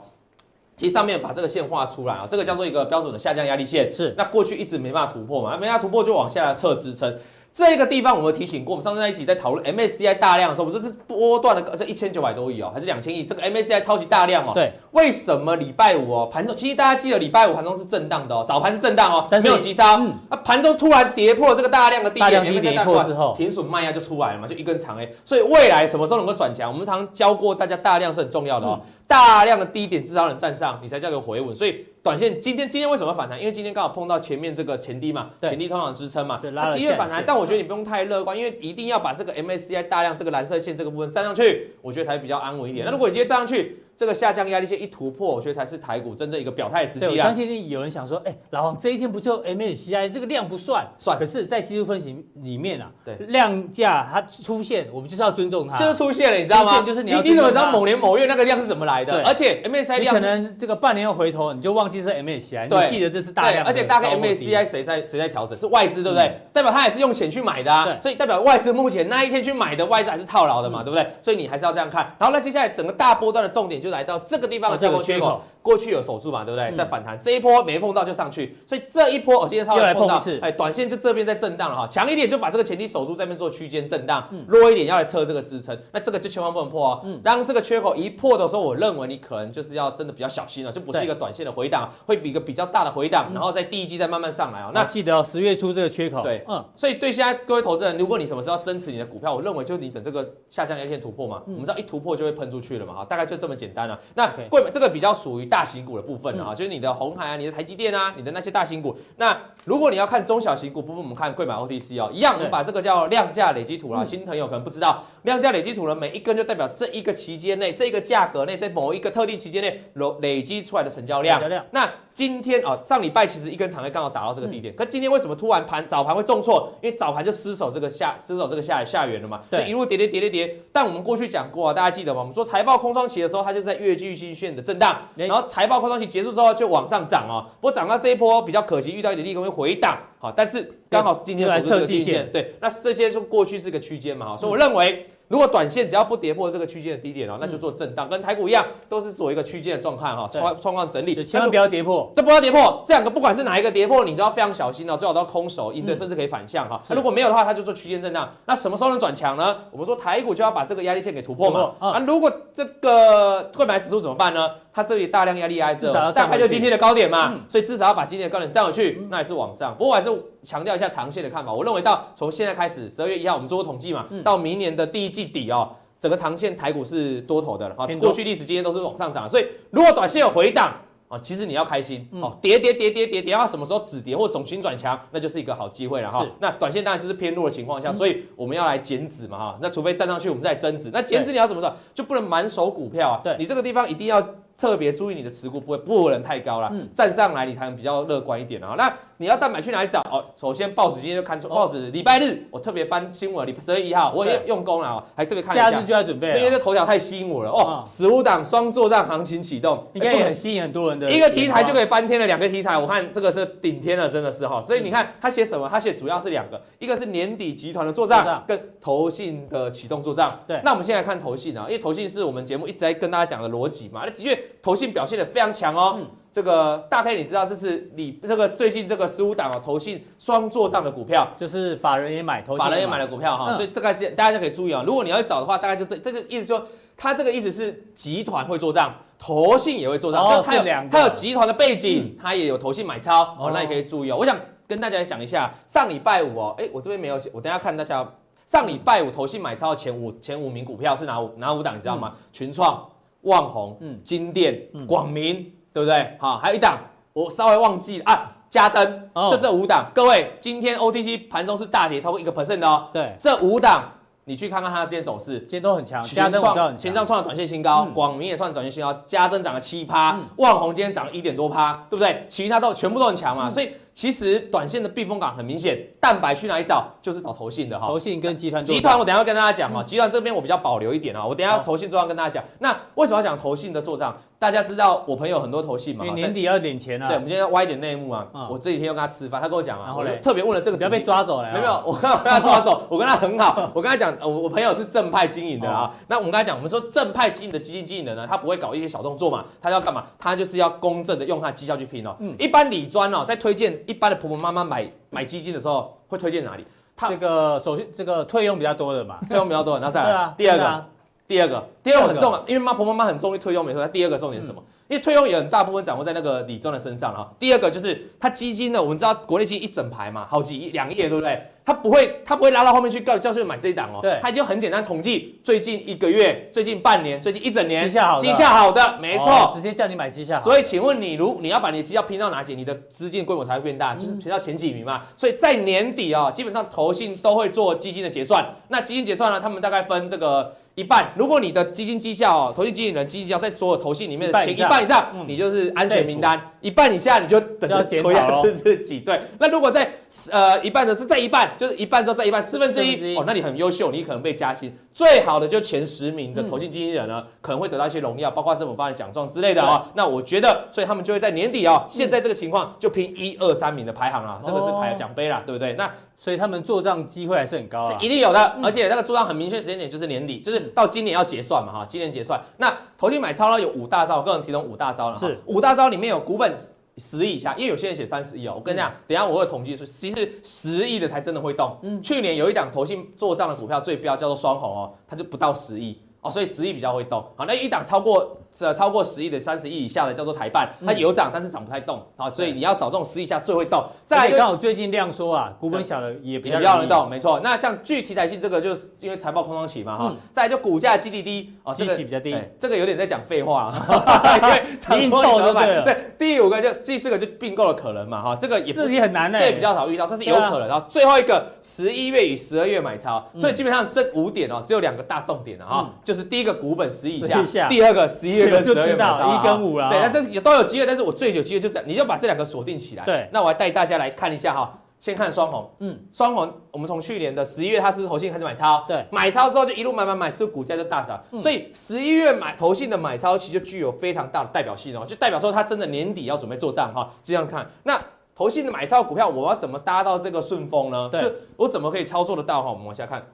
[0.79, 3.91] 其实上面把这个线画出来啊，这个叫做一个标准的下降压力线。
[3.91, 7.13] 是，那过去一直没办法突破嘛，没办法突破就往下来测支撑。
[7.51, 13.23] 这个地方我们提醒过，我们上次在一起在讨论 MSCI 大量的时候，我们说这是波段的，这一千九百多亿哦，还是两千亿？
[13.25, 14.51] 这个 MSCI 超级大量哦。
[14.53, 14.71] 对。
[14.91, 16.55] 为什么礼拜五哦盘中？
[16.55, 19.95] 其实大家记得礼拜五盘中是震荡的哦，早盘是震荡哦，但是没有急杀。
[19.95, 20.13] 嗯。
[20.29, 25.11] 那盘中突然跌破这个大量的低点，MSCI 跌破之后，停损卖压就出来了嘛，就一根长 A。
[25.25, 26.71] 所以未来什么时候能够转强？
[26.71, 28.79] 我们常教过大家，大量是很重要的哦。
[29.09, 31.55] 大量的低点至少能站上，你才叫做回稳。
[31.55, 33.39] 所以短线今天今天为什么反弹？
[33.39, 37.23] 因为今天刚好碰到前面这个前低嘛，前低通常支撑嘛，它今天反弹。
[37.25, 42.85] 但我觉得你不用太乐观，因为一定要把这个 MACI 大量这个蓝色线这个部分站上去，我觉得才比较安稳一点。
[42.85, 47.09] 那如果你今天站上去，这个下降压力线一突破，我觉得才是台股真正一个表态时机啊！
[47.11, 56.81] 我相信有人想说，哎，老王这一天不就 MSCI 这个量不算算，可是，在技术分析里面啊，对量价它出现，我们就是要尊重它，就是出现了，你知道吗？
[56.81, 59.21] 就是你要你怎么知道某年某月那个量是怎么来的？
[59.25, 63.65] 而且 MSCI 量可能这个半年要回头，你就忘记是 MSCI，你记得这是大量。
[63.65, 65.59] 而且大概 MSCI 谁在谁在调整？
[65.59, 66.39] 是外资对不对？
[66.53, 71.05] 代表他也是用钱去买的啊，所以代表外资目前那一天去买的外资还是套牢的嘛，对不对？
[71.21, 72.15] 所以你还是要这样看。
[72.17, 74.77] 然后那接下来整个大波段的重点就来到这个地方。
[74.77, 76.71] 这个缺口过去有守住嘛，对不对？
[76.75, 87.05] 在反弹，这一波没碰到就上去，所以这一波我今天稍微碰到，哎，短线就这边在震荡了哈，强一点就把这个前提守住，这边做区间震荡，弱一点要来测这个支撑，那这个就千万不能破哦。
[87.23, 94.71] 当这个缺口一破的时候，我认为你可能就是要真的比较小心了，就不是一个短线的回档，会比一个比较大的回档，然后在第一季再慢慢上来哦。
[94.73, 103.99] 那记得哦，十月初这个缺口，对，嗯，所以对现在各位投资人，如果你什么时候要增持你的股票，我认为就是你等这个下降压力线突破嘛，我们知道一突破就会喷出去了嘛，哈，大概就这么简单了。
[104.15, 105.48] 那贵买这个比较属于。
[105.49, 108.95] 大型股的部分啊，就是你的红海啊，你的台积电啊，你的那些大型股。
[109.17, 114.05] 那如果你要看中小型股部分，我们看柜买 OTC 哦，一样，我们把这个叫量价累积图啦。
[114.05, 121.41] 新朋友可能不知道，量价累积图呢，每一根就代表这一个期间内，这个价格内，在某一个特定期间内累累积出来的成交量。
[121.71, 126.71] 那今天啊，上礼拜其实一根长黑刚好打到这个地点，可今天为什么突然盘早盘会重挫？
[126.81, 130.59] 因为早盘就失守这个下失守这个下下缘了嘛，对，一路跌跌跌跌跌。
[130.73, 132.19] 但我们过去讲过啊，大家记得吗？
[132.19, 137.45] 我们说财报空窗期的时候，它就是在月季线的震荡，然后财报空窗期结束之后就往上涨哦。
[137.61, 145.07] 不过涨到这一波比较可惜，遇到一点利空会回档，好，但是刚好今天守住这个季线，对，那这些是过去是个区间嘛，所以我认为。
[145.29, 156.81] 如果短线只要不跌破这个区间的低点哦，那就做震荡，跟台股一样，都是做一个区间的状态哈，创创况整理，千万不要跌破，这不要跌破，这两个不管是哪一个跌破，你都要非常小心哦，最好都要空手应对，甚至可以反向哈。
[156.89, 158.27] 那如果没有的话，它就做区间震荡。
[158.45, 159.55] 那什么时候能转强呢？
[159.69, 161.73] 我们说台股就要把这个压力线给突破嘛。
[161.77, 164.49] 啊，如果这个柜买指数怎么办呢？
[164.71, 169.73] 它这里大量压力挨着，大概就今天的高点嘛，所以至少要把今天的高点站回去，那也是往上。
[169.73, 170.09] 不过我还是
[170.43, 175.75] 强调一下长线的看法，我认为到从现在开始，十二月一号我们做过统计嘛，到明年的第一季底哦。
[175.99, 180.73] 整个长线台股是多头的了，哈，过去历史经验都是往上涨，所以如果短线有回档
[181.09, 186.25] 啊，其实你要开心哦，跌跌跌跌跌跌到什么时候止跌或重新转强，那就是一个好机会了哈。
[186.39, 191.75] 那短线当然就是偏弱的情况下，所以我们要来减止嘛哈，那除非站上去我们再增资，那减止你要怎么做？
[191.93, 194.25] 就不能满手股票啊，对，你这个地方一定要
[194.57, 198.75] 特别注意你的持股不会不能太高了，站上来你才能比较乐观一点啊。
[198.77, 199.99] 那你要蛋白去哪里找？
[200.09, 205.69] 哦，首先报纸今天就看出，报纸礼拜日我特别翻新闻，礼十月一号我也用功了哦，还特别看一下。
[205.69, 207.83] 假日就要准备，因为这头条太吸引我了哦。
[207.85, 211.11] 十五档双作战行情启动，应该也很吸引很多人的。
[211.11, 214.61] 一个题材就可以翻天了，两个题材我看这个是顶天了，真的是哈。
[214.61, 215.67] 所以你看他写什么？
[215.67, 220.39] 他写主要是两个，一个是年底集团的作战，跟投信的启动作战。
[220.47, 224.03] 对，那我们现在看投信啊，因为投信是我们节目一直在跟大家讲的逻辑嘛。
[224.05, 225.99] 那的确投信表现的非常强哦。
[226.31, 234.83] 这个大概你知道，这是你这个最近这个十五档哦，投信双做账的股票，就是法人也买，投信法人也买了股票哈，所以这个大家就可以注意啊。
[234.85, 236.65] 如果你要去找的话，大概就这，这就意思说，
[236.95, 244.17] 它这个意思是集团会做账，投信也会做账，哦就它有是两个它有集团的背景，它也有投信买超哦哦，那也可以注意哦。
[244.17, 244.37] 我想
[244.67, 248.07] 跟大家讲一下，上礼拜五哦，哎，我这边没有写，我等一下看大家。
[248.45, 251.77] 上礼拜五投信买超前五前五名股票是哪五哪五档？
[251.77, 252.15] 你知道吗？
[252.31, 252.83] 群创、
[253.21, 256.17] 旺宏、嗯金店、广明，对不对？
[256.19, 256.77] 好，还有一档
[257.13, 259.91] 我稍微忘记了啊，嘉登，哦就这五档。
[259.93, 262.87] 各位，今天 OTC 盘中是大跌超过一个 percent 的哦。
[262.93, 263.83] 对，这五档
[264.25, 272.25] 你去看看它今天走势，今天都很强，群嘉登我知道很群创了短线新高，嗯广明也创短线新高，嘉登涨了七趴，旺宏今天涨了一点多趴，对不对？
[272.27, 276.87] 其他都全部都很强嘛，所以其实短线的避风港很明显，蛋白去哪里找？
[277.01, 277.87] 就是找投信的哈。
[277.87, 282.43] 投信跟集团集团我等一下会跟大家讲哦，集团这边我比较保留一点啊，我等一下投信做账跟大家讲。
[282.59, 284.15] 那为什么要讲投信的做账？
[284.37, 288.47] 大家知道我朋友很多投信嘛，因为年底要领钱啊，对，我们今天要挖一点内幕啊嗯。
[288.49, 295.93] 我这几天又跟他吃饭，他跟我讲啊，然后就特别问了这个不要被抓走了，没有没有，我刚刚被他抓走，我跟他很好，我跟他讲，呃我我朋友是正派经营的啊。
[296.07, 300.05] 那我们刚才讲，我们说正派经营的基金经理人呢，他不会搞一些小动作嘛，他要干嘛？
[300.17, 302.15] 他就是要公正的用他的绩效去拼哦。
[302.37, 306.63] 一般理专哦，在推荐一般的婆婆妈妈买买基金的时候，会推荐哪里？
[306.95, 310.87] 他这个首先这个退用比较多的嘛， 推用比较多，然后再来啊，第二个啊，
[311.29, 313.79] 第二个，第二个很重要，因为妈婆妈妈很重于退休，没错。
[313.79, 314.59] 那第二个重点是什么？
[314.87, 317.29] 因为退休也很大部分掌握在那个李庄的身上啊。
[317.37, 321.39] 第二个就是它基金呢，我们知道国内基金一整排嘛，好几亿、两亿，对不对？
[321.63, 323.99] 它不会，它不会拉到后面去告教授买这一档哦。
[324.01, 329.27] 对它已经很简单统计，最近一个月、最近半年、最近一整年绩效好的绩效好的，没错。
[329.29, 335.03] 哦直接叫你买绩效，所以，请问你，如你要把你的绩效拼到哪些，你的资金规模才会变大，就是拼到前几名嘛。
[335.15, 338.43] 所以在年底啊、哦，基本上投信都会做基金的结算。
[338.69, 341.11] 那基金结算呢，他们大概分这个一半。
[341.17, 348.99] 如果你的基金绩效哦，投信经理人基金绩效在所有投信里面的前一半以上，嗯你就是安全名单；一半以下，你就等着就要检讨回来咯吃自己。
[349.01, 349.91] 对，那如果在
[350.31, 354.75] 呃一半的是在一半，就是一半之后在一半，四分之一一哦，那你很优秀，你可能被加薪。
[354.93, 359.85] 最好的就前十名的投信经理人呢，可能会得到一些荣耀，包括政府发的奖状之类的哦。
[359.93, 365.73] 那我觉得，所以他们就会在年底哦，现在这个情况就拼一二三名的排行啊，这个是排奖杯啦，对不对？
[365.73, 367.97] 那所以他们做账机会还是很高啊。
[367.97, 372.39] 是一定有的，而且那个做账很明确时间点就是年底，就是到今年要结算嘛哈，今年结算。
[372.57, 375.25] 那投信买超呢有五大招，我个人提供五大招了哈。
[375.25, 375.39] 是。
[375.45, 376.53] 五大招里面有股本
[376.97, 381.79] 十亿以下，因为有些人写三十亿哦，我跟你讲，等一下我会统计说，其实十亿的才真的会动。
[382.03, 385.97] 去年有一档投信做账的股票最标叫做双红哦，它就不到十亿。
[386.21, 393.85] 哦，所以十亿比较会动，好，那一档超过呃超过十亿的三十亿以下的叫做台办，它有涨，但是涨不太动，啊，所以你要找这种十亿以下最会动。
[394.05, 397.39] 再来刚好最近量缩啊，股本小的也比比较能动，没错。
[397.43, 400.17] 那像具题材性这个，就是因为财报空窗期嘛，哈、嗯。
[400.33, 402.33] 再来就股价基底低哦，这个基期比较低。
[402.33, 405.65] 哎这个有点在讲废话啊， 因为长硬波怎么办？
[405.65, 410.67] 对对，第五个就第四个就并购的可能嘛，哈，这个也不这也很难呢，这也比较少遇到，这是有可能。
[410.67, 423.05] 然后最后一个十一月与十二月买超，所以基本上这五点哦，只有两个大重点了哈，就是第一个股本十亿以10下以下，第二个十一月跟十二月买超就知道一跟五了对，哦那这也都有机会，但是我最有机会就这样，你就把这两个锁定起来。
[423.05, 424.79] 对那我来带大家来看一下哈。
[424.99, 431.17] 先看双红，嗯嗯，双红，我们从去年的十一月，它是投信开始买超，对买超之后就一路买买买，是股价就大涨？
[431.39, 437.09] 所以十一月买投信的买超，其实就具有非常大的代表性哦，就代表说它真的年底要准备做账哈。
[437.23, 437.97] 这样看，那
[438.35, 441.07] 投信的买超股票，我要怎么搭到这个顺风呢？
[441.09, 442.69] 对就我怎么可以操作得到哈？
[442.69, 443.25] 我们往下看。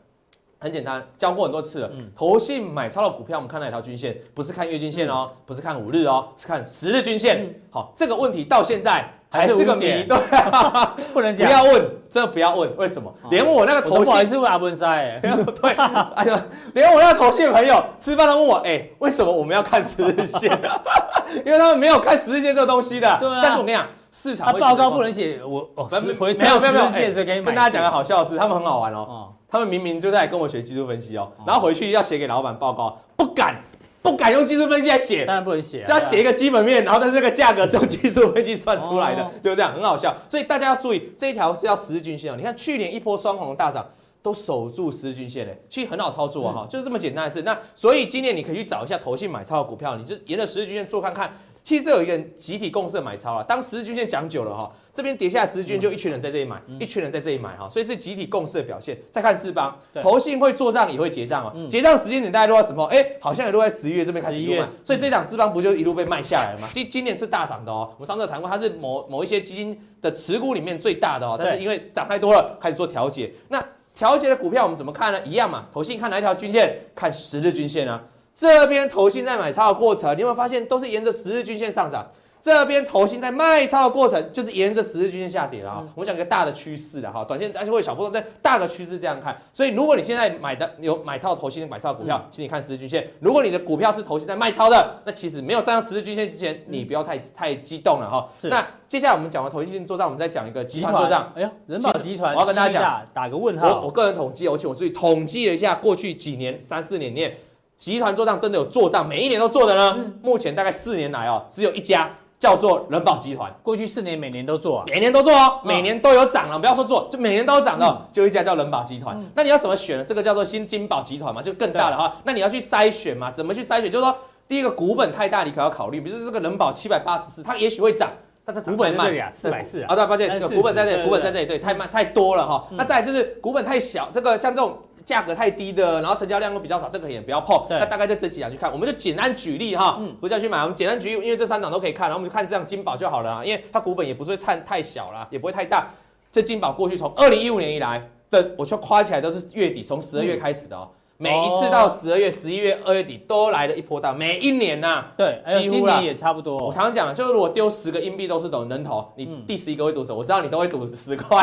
[0.65, 1.91] 很简单，教过很多次了。
[2.15, 4.17] 投信买超的股票，我们看哪条均线？
[4.34, 7.54] 不是看月均线哦，不是看五日哦，是看十日均线。
[7.69, 10.04] 好，这个问题到现在还是个谜。
[10.06, 13.13] 对啊， 不能讲，不要问，真的不要问，为什么？
[13.30, 20.51] 连我那个投我都不好意信，思问阿文塞，哎，对，哎呀，连我那个投信的 朋友吃饭都问我，哎，为什么我们要看十日线？
[21.45, 23.17] 因为他们没有看十日线这个东西的。
[23.19, 28.99] 对啊但是我跟你讲，市场他报告不能写我哦，没有没有没有，十日线所以给你买跟大家讲个好笑的事，他们很好玩哦。
[28.99, 33.62] 哦，他们明明就在跟我学技术分析哦，然后回去要写给老板报告，不敢，
[34.01, 40.15] 不敢用技术分析来写当，然不能写啊，只要写一个基本面，然后但是这个价格是用技术分析算出来的哦，就是这样，很好笑。
[40.30, 42.36] 所以大家要注意，这一条是要十日均线哦。
[42.38, 43.86] 你看去年一波双红大涨，
[44.23, 47.41] 都守住十日均线嘞，其实很好操作啊哈，就是这么简单的事。
[47.41, 51.38] 那所以今年你可以去找一下投信买超的股票，你就沿着十日均线做看看。
[51.66, 58.95] 其实这有一个集体共识的买超了，当十日均线讲久了哈，这边跌下来十日均线就一群人在这里买，一群人在这里买哈，所以是集体共识的表现。
[59.09, 62.86] 再看智邦，投信会做账也会结账哦，结账时间点大概落在什么？
[62.86, 66.70] 哎，好像也落在十一月这边开始11月一路卖，所以这档智邦不就一路被卖下来了吗？
[66.72, 73.34] 今今年是大涨的哦，我们上次有谈过，它是某某一些基金的持股里面最大的哦，但是因为涨太多了，开始做调节。
[73.49, 73.59] 那
[73.95, 75.20] 调节的股票我们怎么看呢？
[75.26, 76.78] 一样嘛，投信看哪一条均线？
[76.93, 78.03] 看十日均线啊。
[78.36, 82.05] 这边投信在买超的过程，你有没有发现都是沿着十日均线上涨？
[82.41, 85.83] 这边投信在卖超的过程，就是沿着十日均线下跌了啊。
[85.95, 89.36] 我们讲一个大的趋势了哈，短线而且会有小波动，但大的趋势这样看。
[89.51, 93.09] 所以如果你现在买的有买套投信买超的股票，请你看十日均线。
[93.19, 98.29] 如果你的股票是投信在卖超的，那其实没有站上十日均线之前，你不要太太激动了哈。
[98.43, 101.33] 那接下来我们讲完投信做账，我们再讲一个集团做账。
[101.36, 103.79] 哎呦，人保集团，我要跟大家讲，打个问号。
[103.79, 107.36] 我我个人统计，而且我注意统计了一下过去几年三四年内
[107.78, 109.97] 集团做账真的有做账，每一年都做的呢。
[110.21, 112.09] 目前大概四年来哦，只有一家。
[112.38, 119.17] 叫做人保集团，过去四年每年都做，啊，每年都做哦，每年都有涨了，不要说做，就每年都有涨的，就一家叫人保集团。
[119.34, 120.03] 那你要怎么选呢？
[120.03, 123.32] 这个叫做新金宝集团嘛，就更大了哈，那你要去筛选嘛？
[123.32, 123.89] 怎么去筛选？
[123.89, 124.15] 就是说，
[124.49, 128.11] 第一个股本太大，你可要考虑，比如说这个人保七百八十四，它也许会涨，
[128.43, 132.67] 但它股本慢，四百四啊，对，抱歉，股本在这里，股本在这里，对，太慢太多了哈。
[132.71, 134.78] 那再来就是股本太小，这个像这种。
[135.06, 137.66] 价格太低的，然后成交量又比较少，这个也不要碰。
[137.70, 145.88] 那大概就这几档去看，我们就简单举例哈，不叫去买，我们简单举例，因为这三档都可以看，然后我们就看这样金宝就好了，因为它股本也不是太太小啦，也不会太大。
[146.32, 150.89] 这金宝过去从二零一五年以来的，我就夸起来都是月底，从十二月开始的哦。
[151.18, 156.57] 每一次到十二月、十一月、二月底都来了一波大，每一年呐，对，几乎也差不多。
[156.57, 160.18] 我常常讲，就是如果丢十个硬币都是赌人头，你第十一个会赌什么？
[160.18, 161.41] 我知道你都会赌十块，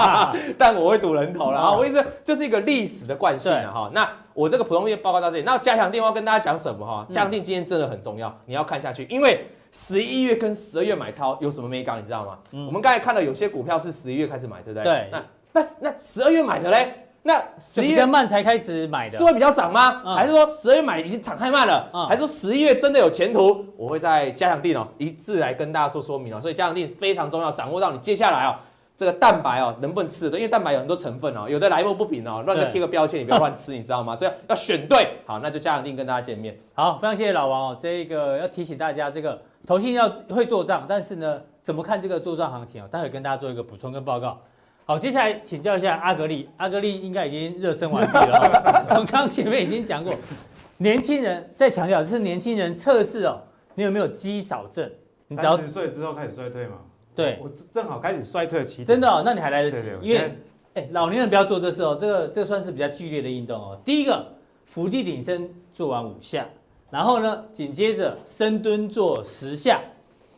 [0.58, 1.72] 但我会赌人头了啊！
[1.72, 3.90] 我意思就是一个历史的惯性了哈。
[3.94, 7.06] 那我这个普通面报告到这里，那加强錠要跟大家讲什么哈？
[7.10, 12.38] 加强錠今天真的很重要，你要看下去，因为十一月跟十二月买超有什么眉角，你知道吗？
[12.66, 14.84] 我们刚才看到有些股票是十一月开始买，对不对？
[14.84, 15.08] 对。
[15.10, 17.03] 那那那十二月买的嘞？
[17.26, 20.02] 那十一月慢才开始买的，是会比较涨吗？
[20.14, 21.90] 还是说十二月买已经涨太慢了？
[22.06, 23.64] 还是说十一月真的有前途？
[23.78, 26.38] 我会在加强定哦，一致来跟大家说说明哦。
[26.38, 28.56] 所以加强定非常重要，掌握到你接下来哦，
[28.94, 30.36] 这个蛋白哦能不能吃的？
[30.36, 34.14] 因为蛋白有很多成分哦，有的来路不平哦，乱个贴个标签，你不要乱吃，你知道吗？
[34.14, 35.16] 所以要选对。
[35.24, 36.54] 好，那就加强定跟大家见面。
[36.74, 37.78] 好，非常谢谢老王哦。
[37.80, 42.88] 这个要提醒大家，这个投信要会做账，但是呢，怎么看这个做账行情哦？
[42.90, 44.38] 待会跟大家做一个补充跟报告。
[44.86, 48.86] 好，接下来请教一下阿格力，阿格力应该已经热身完毕了。
[48.90, 50.14] 我们刚前面已经讲过，
[50.76, 53.40] 年轻人再强调，这是年轻人测试哦，
[53.74, 54.90] 你有没有肌少症？
[55.26, 56.76] 你三十岁之后开始衰退吗？
[57.14, 58.84] 对，我正好开始衰退期。
[58.84, 60.38] 真的哦，那你还来得及，因为
[60.74, 63.80] 哎，老年人不要做这事哦，这个这个算是比较剧烈的运动哦。
[63.86, 64.34] 第一个
[64.66, 66.46] 伏地挺身做完五下，
[66.90, 69.80] 然后呢，紧接着深蹲做十下，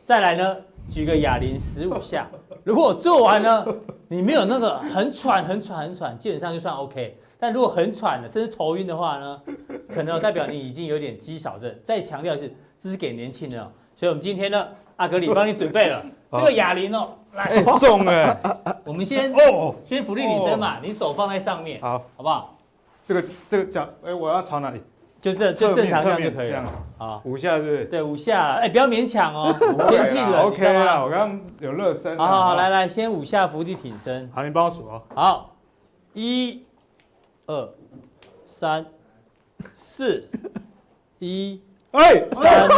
[0.04, 0.56] 再来呢。
[0.88, 2.30] 举个哑铃十五下，
[2.66, 3.64] 如果我做完呢，
[4.08, 7.16] 你没有那个很喘、很喘、很喘，基本上就算 OK。
[7.38, 9.40] 但如果很喘的，甚至头晕的话呢，
[9.88, 11.72] 可能代表你已经有点肌少症。
[11.84, 13.70] 再强调一次，这是给年轻人哦。
[13.94, 18.36] 所以我们今天呢，阿格里帮你准备了 这个哑铃哦，来重哎，
[18.84, 22.58] 我们先哦，先福利女生嘛，你手放在上面，好，好不好？
[23.04, 24.82] 这个这个脚，哎，我要朝哪里？
[25.26, 26.72] 就这就正常这样就可以了。
[26.98, 27.84] 好，五下是不是？
[27.86, 28.54] 对，五下。
[28.60, 29.52] 哎，不要勉强哦，
[29.90, 30.34] 天气冷。
[30.42, 32.16] OK 了，我刚刚有热身。
[32.16, 34.30] 好好，来来，先五下伏地挺身。
[34.32, 35.02] 好，你帮我数哦。
[35.16, 35.56] 好，
[36.12, 36.64] 一、
[37.46, 37.68] 二、
[38.44, 38.86] 三、
[39.72, 40.28] 四，
[41.18, 41.60] 一、
[42.32, 42.68] 三、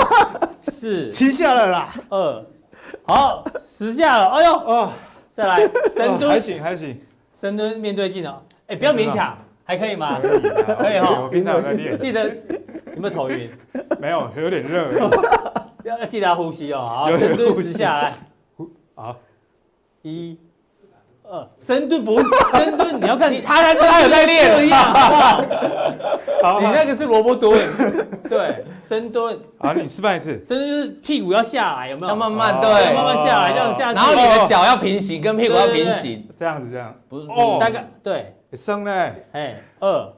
[0.62, 1.94] 四，七下了啦。
[2.08, 2.46] 二，
[3.02, 4.28] 好，十下了。
[4.28, 4.92] 哎呦，哦，
[5.34, 5.58] 再来
[5.90, 6.30] 深蹲。
[6.30, 6.98] 还行还行，
[7.34, 8.42] 深蹲面对镜头。
[8.68, 9.36] 哎，不要勉强。
[9.68, 10.18] 还可以吗？
[10.18, 11.20] 可以哈。
[11.20, 11.96] 我平常在练。
[11.98, 12.32] 记得有
[12.96, 13.50] 没有头晕？
[14.00, 14.90] 没有，有点热。
[15.84, 16.78] 要要记得要呼吸哦。
[16.80, 18.14] 好，深蹲十下来。
[18.94, 19.14] 好，
[20.00, 20.38] 一、
[21.22, 24.70] 二，深蹲不深蹲，你要看你他才是他有在练。
[26.42, 27.60] 好，你那个是萝卜蹲。
[28.26, 29.38] 对，深蹲。
[29.58, 30.42] 好，你示范一次。
[30.42, 32.08] 深蹲就是屁股要下来，有没有？
[32.08, 33.94] 要慢慢对，慢慢下来，这样下去。
[33.96, 36.26] 然后你的脚要平行，跟屁股要平行。
[36.34, 36.94] 这样子，这样。
[37.06, 38.34] 不是，哦，大概对。
[38.56, 40.12] 升嘞，哎，二、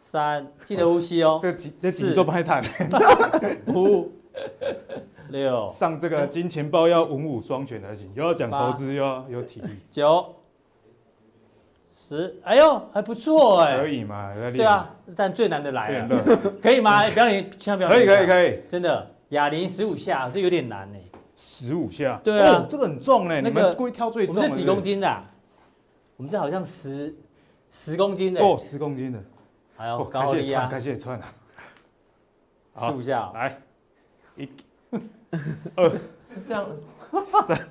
[0.00, 1.38] 三，记得呼吸哦。
[1.40, 2.62] 这几这几做拍弹，
[3.74, 4.10] 五、
[5.28, 9.68] 六，上这个金钱豹要文武双全才行，又要讲投资，又要有体力。
[9.90, 10.34] 九、
[11.94, 13.76] 十，哎呦，还不错哎。
[13.78, 14.32] 可以嘛？
[14.34, 16.22] 对啊，但最难的来了，
[16.62, 17.08] 可以吗？
[17.10, 17.90] 不要你千万不要。
[17.90, 21.00] 可以可以可以，真的，哑铃十五下，这有点难哎。
[21.36, 22.20] 十五下？
[22.22, 24.40] 对啊，这个很重嘞，你们故意挑最重的。
[24.42, 25.24] 我们是几公斤的？
[26.16, 27.14] 我们这好像十
[27.70, 29.22] 十公斤的哦，十公斤的，
[29.76, 31.26] 还有高力啊，感谢串啊，
[32.76, 33.58] 十五下，来，
[34.36, 34.48] 一、
[35.74, 35.88] 二，
[36.22, 36.66] 是这样，
[37.46, 37.68] 三，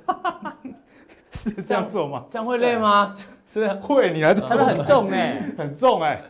[1.31, 1.87] 是这样。
[1.87, 2.25] 做吗？
[2.29, 3.13] 这样会累吗？
[3.47, 6.23] 是会，你来做，他们很重哎， 很重哎，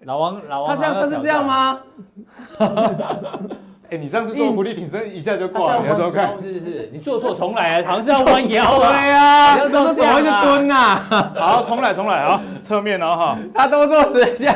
[0.00, 1.82] 老王老王，他这样他是这样吗？
[3.90, 6.36] 哎，你上次做伏地挺身一下就挂了，你要多看。
[6.42, 8.92] 是是，你做错重来啊，好像是要弯腰啊。
[8.92, 10.96] 对呀，这怎么会是蹲呐？
[11.36, 13.38] 好，重来重来，啊，侧面哦哈。
[13.54, 14.52] 他都做十下。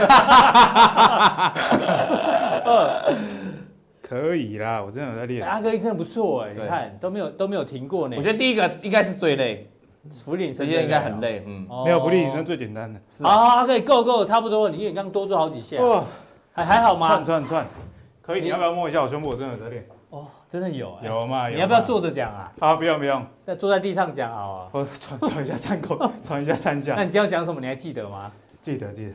[2.65, 3.15] 二，
[4.03, 5.47] 可以啦，我真的有在练。
[5.47, 8.17] 阿哥力真的不错哎，对你看都没有都没有停过呢。
[8.17, 9.71] 我觉得第一个应该是最累，
[10.25, 11.21] 福利这些应该很。
[11.21, 12.99] 累，嗯，哦没有福利，那最简单的。
[13.17, 14.75] 是好，阿哥够够，差不多了。
[14.75, 16.03] 你你刚刚多做好几下，哇，
[16.53, 17.25] 还还好吗串？
[17.25, 17.67] 串串，
[18.23, 18.41] 可以。
[18.41, 19.31] 你你要不要摸一下我胸部？
[19.31, 19.87] 我真的有在练。
[20.11, 21.07] 哦，真的有哎。
[21.07, 21.49] 有嘛？
[21.49, 21.83] 你要不要？
[21.83, 22.53] 坐着讲啊？
[22.59, 24.69] 啊，不用不用，那坐在地上讲好啊。
[24.73, 27.05] 我传传一下三口， 传一下三下那。
[27.05, 27.61] 你今天要讲什么？
[27.61, 28.33] 你还记得吗？
[28.61, 29.13] 记得记得，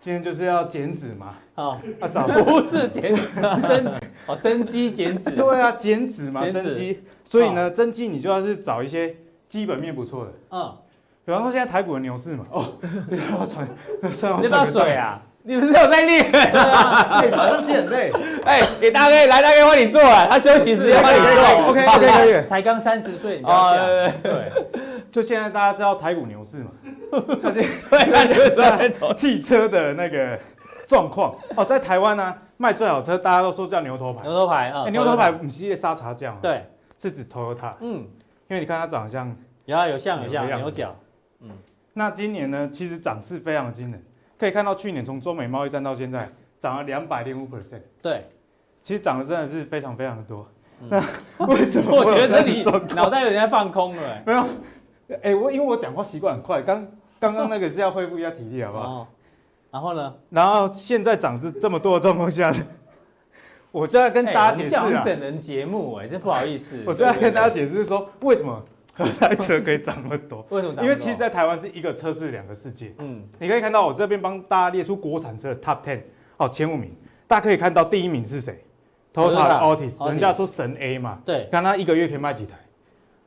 [0.00, 1.34] 今天就是要减脂嘛。
[1.56, 3.92] 哦，啊，早 不是减增
[4.26, 5.30] 哦，增肌减脂。
[5.32, 7.02] 对啊，减脂嘛，增肌。
[7.24, 9.14] 所以呢，增肌你就要是找一些
[9.48, 10.72] 基本面不错的，嗯，
[11.24, 12.46] 比方说现在台股的牛市嘛。
[12.50, 12.72] 哦，
[13.10, 13.68] 你要不要传？
[14.18, 14.94] 传你要不要水？
[14.94, 15.20] 啊？
[15.46, 16.30] 你们是有在练？
[16.32, 18.10] 对啊，哎，马上见很累。
[18.44, 21.68] 哎，给大哥来，大哥帮你做啊，他休息时间帮你做。
[21.70, 22.46] OK OK 可以。
[22.48, 24.22] 才刚三十岁，你不哦要对讲。
[24.22, 24.52] 对，
[25.12, 26.70] 就现在大家知道台股牛市嘛？
[27.10, 27.64] 对，
[28.10, 28.54] 那就是
[28.94, 29.14] 说。
[29.14, 30.36] 汽车的那个
[30.86, 34.22] 状况哦，在台湾呢卖最好车，大家都说叫牛头牌。
[34.24, 36.64] 牛头牌啊哎，牛头牌不是沙茶酱，，对，
[36.98, 38.04] 是指 Toyota，嗯，
[38.48, 39.34] 因为你看它长得像。
[39.64, 40.94] 有啊有像有像牛角，
[41.40, 41.50] 嗯
[41.92, 44.00] 那今年呢，其实涨势非常惊人，
[44.38, 46.28] 可以看到去年从中美贸易战到现在
[46.58, 48.24] 涨了两百零五 percent，对，
[48.82, 50.46] 其实涨的真的是非常非常的多。
[50.80, 52.62] 嗯那 为什么 我觉得你
[52.94, 54.02] 脑袋有点在放空了。
[54.26, 54.44] 没有？
[55.22, 56.86] 哎，我因为我讲话习惯很快，刚
[57.18, 58.84] 刚刚那个是要恢复一下体力，好不好？
[58.84, 59.06] 哦，
[59.70, 60.14] 然后呢？
[60.28, 62.52] 然后现在涨这这么多的状况下，
[63.72, 64.70] 我就要跟哎大家解释
[65.02, 66.82] 整人节目，哎，真不好意思。
[66.86, 68.64] 我就要跟大家解释说，为什么合
[68.96, 70.44] 台车可以涨那么多？
[70.50, 70.82] 为什么？
[70.82, 72.94] 因为其实，在台湾是一个车是两个世界。
[72.98, 76.00] 嗯，你可以看到我这边帮大家列出国产车的 Top Ten，
[76.36, 76.90] 哦，前五名，
[77.26, 78.62] 大家可以看到第一名是谁？
[79.12, 82.54] 的 Altis，Altis 人家说神 A 嘛，对，看它一个月可以卖几台？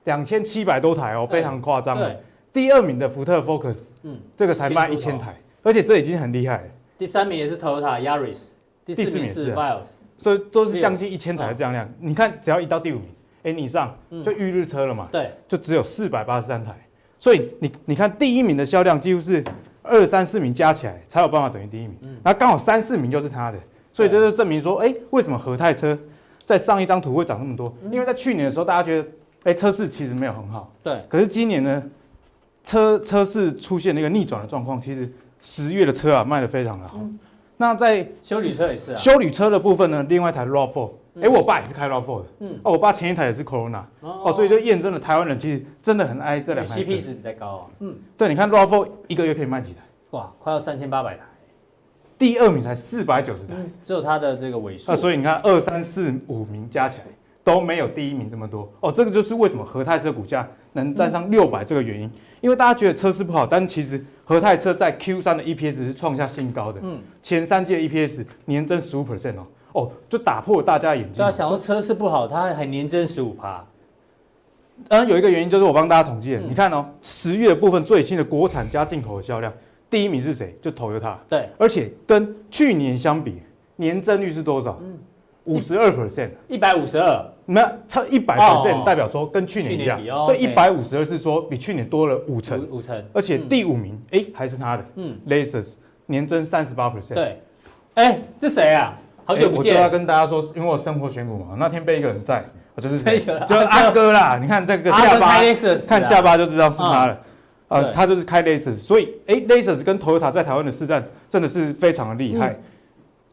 [0.04, 1.98] 两千七百多台哦，非常夸张。
[1.98, 2.16] 对，
[2.54, 6.68] 第二名的福特 Focus，嗯，这个才卖一千台，而且这已经很厉害了，
[7.00, 8.50] 第三名也是 Toyota Yaris，
[8.86, 11.92] 第四名是第四名是 Vios，所以都是将近一千台的这样量。
[12.00, 13.10] 你看，只要一到第五名，
[13.44, 14.24] 哎，你上嗯。
[14.24, 16.76] 就预日车了嘛，对，就只有四百八十三台，
[17.20, 19.44] 所以你你看第一名的销量几乎是
[19.82, 22.18] 二三四名加起来才有办法等于第一名，嗯。
[22.24, 23.58] 然后刚好三四名就是他的，
[23.92, 25.98] 所以这就证明说，哎，为什么和泰车
[26.46, 27.74] 在上一张图会涨那么多？
[27.92, 29.08] 因为在去年的时候，大家觉得，
[29.44, 31.84] 哎，车市其实没有很好，对，可是今年呢，
[32.64, 35.12] 车车市出现了一个逆转的状况，其实
[35.42, 37.00] 十月的车啊卖得非常的好。
[37.58, 40.90] 那在修理车也是啊，修理车的部分呢，另外一台 RAV4，
[41.22, 42.60] 哎，我爸也是开 RAV4 的，嗯。
[42.64, 46.82] 哦，我爸前一台也是 Corona，哦，所以就验证了台湾人其实真的很爱这两台车。
[46.82, 49.80] CP 值比较高啊，嗯，对，你看 RAV4 一个月可以卖几台？
[50.12, 51.22] 哇，快要三千八百台，
[52.18, 57.04] 第二名才四百九十台，只有它的这个尾数那，所以你看二三四五名加起来
[57.44, 58.72] 都没有第一名这么多。
[58.80, 62.12] 哦，这个就是为什么和泰车股价能站上六百这个原因，
[62.42, 71.16] 因为大家觉得车市不好，但其实和泰车在 Q 三的 EPS 是创下新高的，嗯，前三季的 EPS 年增十五 percent 哦，哦，就打破大家的眼睛。
[71.16, 71.32] 对啊，。
[71.32, 73.66] 想说车市不好，它还年增十五趴，
[74.90, 79.54] 嗯，有一个原因就是我帮大家统计你看哦，十月部分最新的国产加进口的销量，
[79.90, 80.58] 第一名是谁？
[80.62, 83.42] 就 Toyota，对，而且跟去年相比，
[83.76, 84.80] 年增率是多少？
[84.82, 84.98] 嗯。
[85.46, 85.90] 五十二。
[85.90, 88.62] percent，一百五十二，那差一百哦。
[88.64, 90.24] percent，代表说跟去年一样。
[90.24, 94.86] 所以一百五十二是说比去年多了五成，五五成，而且第五名哎还是他的。
[94.96, 95.74] 嗯，Lexus，
[96.06, 96.88] 年增三十八。
[96.88, 97.16] percent。
[97.16, 97.42] 对，
[97.96, 98.96] 哎，这谁啊？
[99.30, 105.42] 好久不我就要，跟大家说，因为我生活选股嘛，那天被一个人在，我就是 这个就是阿哥啦，你看这个下巴啊
[105.88, 107.22] 看下巴就知道是他了。
[107.68, 112.58] 呃，他就是开 Lexus，所以哎，Lexus 跟 Toyota 在台湾的市占真的是非常的厉害。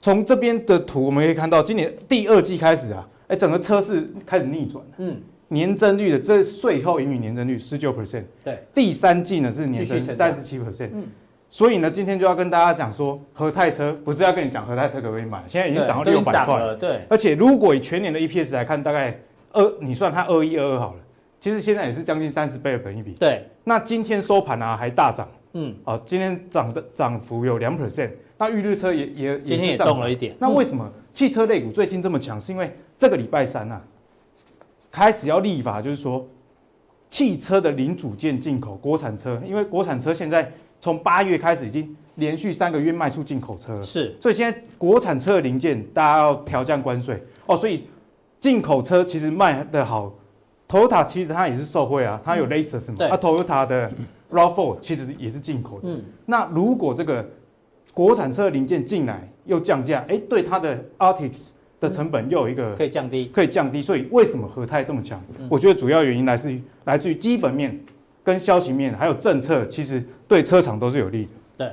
[0.02, 5.16] 从这边的图我们可以看到，今年第二季开始啊，哎，整个车市开始逆转了，嗯，
[5.48, 10.90] 年增率的这税后盈余年增率十九 percent，对，第三季呢是年增三十七 percent。
[10.92, 11.06] 嗯
[11.48, 16.58] 所以呢，今天就要跟大家讲说，和泰车不是要跟你讲和泰车可不可以买，现在已经涨到六百块。
[16.58, 19.18] 了，对，而且如果以全年的 EPS 来看，大概
[19.52, 21.00] 二，你算它二一二二好了，
[21.40, 23.12] 其实现在也是将近三十倍的本益比。
[23.12, 32.40] 对，那今天收盘啊还大涨，嗯，啊，今天涨的涨幅有两 percent，那预日车也也今天也是上涨动了一点，那为什么汽车类股最近这么强？
[32.40, 33.80] 是因为这个礼拜三啊，
[34.90, 36.26] 开始要立法，就是说
[37.08, 43.82] 汽车的零组件进口国产车，因为国产车现在从八月开始已经连续三个月卖出进口车了。
[43.82, 47.84] 是，所以现在国产车的零件大家要调降关税哦，所以
[48.38, 50.12] 进口车其实卖得好
[50.68, 53.90] ，Toyota 其实它也是受惠啊，它有 Lexus 嘛，对啊 Toyota 的
[54.30, 55.88] RAV4 其实也是进口的。
[55.88, 57.28] 嗯，那如果这个
[57.92, 61.48] 国产车零件进来又降价，哎，对它的 Artix
[61.80, 65.22] 的成本又有一个可以降低，可以降低，所以为什么和泰这么强？
[65.38, 67.78] 嗯我觉得主要原因来自于来自于基本面、
[68.26, 71.30] 跟消息面，还有政策，其实对车厂都是有利的。
[71.58, 71.70] 对。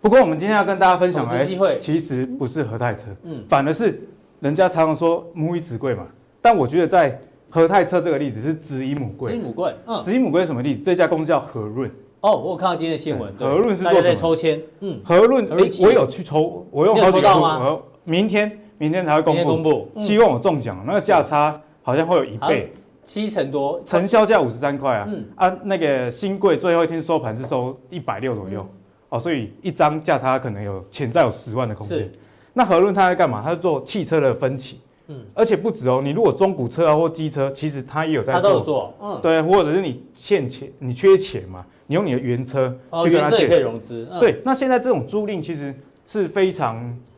[0.00, 4.00] 不过我们今天要跟大家分享的，机会哎其实不是和泰车，嗯，反而是
[4.38, 6.06] 人家常常说母以子贵嘛，
[6.40, 7.20] 但我觉得在
[7.50, 9.32] 和泰车这个例子是子以母贵。
[9.32, 10.84] 子以母贵，嗯，子以母贵是什么例子？
[10.84, 11.90] 这家公司叫和润。
[12.20, 14.02] 哦，我有看到今天的新闻，和润是做什么？
[14.04, 22.72] 在抽签，嗯，和润，哎，我有去抽，我有好几个，我明天明天才会公布，公布，希望我中奖，那个价差好像会有一倍，
[23.04, 25.24] 七成多，成交价五十三块啊，嗯。
[25.36, 28.66] 啊，那个新贵最后一天收盘是收一百六左右，
[29.10, 32.10] 哦，所以一张价差可能有潜在有十万的空间。
[32.52, 33.42] 那和润它在干嘛？
[33.44, 41.64] 它是做汽车的分期，嗯，而且不止哦，你如果中古车啊或机车，其实它也有在做，它都有做，嗯，对，或者是你欠钱，你缺钱嘛。
[41.86, 42.74] 你用你的原车
[43.04, 44.08] 去跟他借，哦、可以融资。
[44.10, 45.74] 嗯、对，那现在这种租赁其实
[46.06, 46.76] 是非常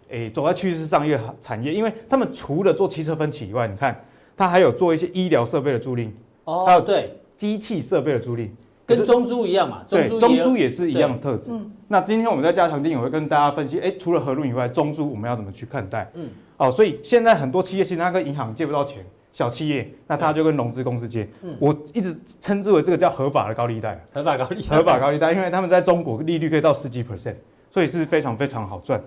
[0.09, 4.05] 诶、欸、走在趋势上一个产业，因为他们除了做汽车分期以外，你看
[4.37, 6.11] 他还有做一些医疗设备的租赁，
[6.45, 8.51] 哦，还有对机器设备的租赁，
[8.85, 9.83] 跟中租一样嘛。
[9.89, 11.53] 对，中租也是一样的特质。
[11.53, 16.11] 嗯、那今天我们在加强定，也会跟大家分析，哎、欸，除了和润以外，中租我们要怎么去看待？
[16.15, 19.05] 嗯，哦，所以现在很多企业其实他跟银行借不到钱。
[19.33, 21.29] 小企业，那他就跟融资公司借。
[21.43, 24.03] 嗯，我一直称之为这个叫合法的高利贷。
[24.11, 24.77] 合法高利贷。
[24.79, 27.35] 合法高利贷，因为他们在中国利率可以到十几 percent，
[27.71, 28.99] 所以是非常非常好赚。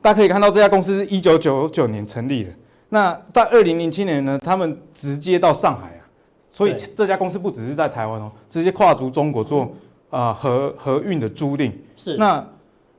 [0.00, 2.50] 大家可以看到这家公司是一九九九年成立的，
[2.88, 6.06] 那在二零零七年呢，他们直接到上海啊，
[6.50, 9.72] 所以这家公司不只是在台湾哦，直接跨足中国做
[10.10, 11.72] 啊和和运的租赁。
[11.96, 12.16] 是。
[12.16, 12.46] 那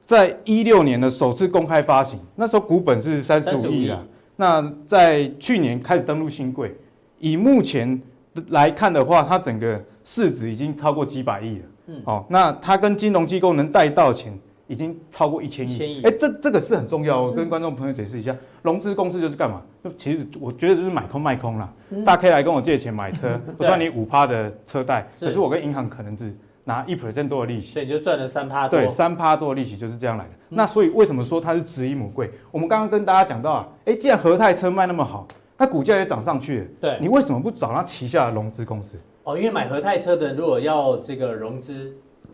[0.06, 4.04] 在一六年的首次公开发行，那时候股本是三十五亿啊。
[4.36, 6.76] 那在去年开始登陆新贵，
[7.20, 8.02] 以目前
[8.50, 11.66] 来看的话，它整个市值已经超过几百亿了。
[11.88, 16.02] 嗯，哦，那它跟金融机构能贷到钱已经超过一千亿。
[16.04, 19.62] 哎，这这个是很重要，我跟观众朋友解释一下，融资公司就是干嘛？
[19.84, 21.74] 就其实我觉得就是买空卖空啦。
[22.06, 28.78] 大家可以来跟我借钱买车， 我算你五趴的车贷，可是我跟银行可能只拿一 percent 多的利息，所以就赚了三趴多。
[28.78, 30.32] 对，三趴多的利息就是这样来的。
[30.50, 32.30] 那所以为什么说它是值一母贵？
[32.52, 35.26] 我们刚刚跟大家讲到啊，哎，既然和泰车卖那么好，
[35.58, 38.98] 那股价也涨上去了，对，你为什么不找它旗下的融资公司？
[39.24, 41.94] 哦，因为买和泰车的如果要这个融资，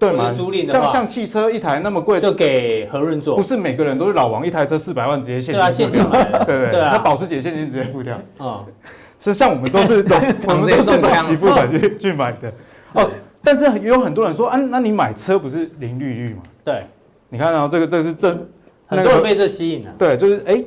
[0.09, 3.35] 对嘛，租赁的，像像汽车一台那么贵，就给何润做。
[3.35, 8.19] 不是每个人都是老王，一台车四百万直接现金付掉，现金买， 对对对，那保时捷现金直接付掉。
[8.37, 8.65] 啊，
[9.19, 10.03] 是像我们都是
[10.47, 12.51] 我们都是短期付款去去买的。
[12.93, 13.07] 哦，
[13.43, 16.43] 但是也有很多人说啊，那你买车不是零利率嘛？
[16.63, 16.83] 对。
[17.29, 18.47] 你看啊，这个这个是正，
[18.85, 19.91] 很多人被这吸引了。
[19.97, 20.63] 对，就是哎，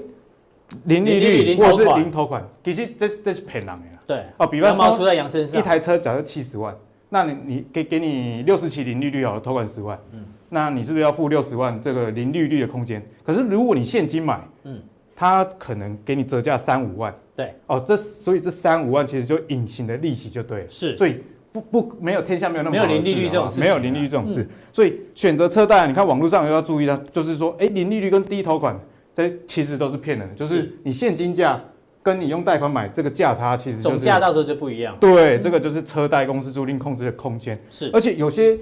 [0.85, 3.83] 零利率或者是零头款，其实这这是骗人的。
[4.05, 6.75] 对，哦，比方说出在羊身上，一台车假设七十万，
[7.09, 13.05] 那你你给给你六十期零利率好了，投款十万，嗯，那你是不是要付六十万这个零利率的空间？
[13.23, 14.81] 可是如果你现金买，嗯，
[15.15, 21.21] 他可能给你折价三五万，对，哦，这所以这三五万其实就隐形的利息就对了，是，所以。
[21.53, 28.79] 不不，没有天下没有那么没有零利率这种事，没有零利率这种事，所以选择车贷，你看网络上也要注意的，就是说，哎，零利率跟低头款，
[29.15, 30.71] 这其实都是骗人的，就是。
[30.83, 31.59] 你现金价
[32.07, 34.97] 跟你用贷款买这个价差，其实总价到时候就不一样。
[35.01, 37.61] 对，这个就是车贷公司租赁控制的空间。
[37.69, 38.57] 是，而且有些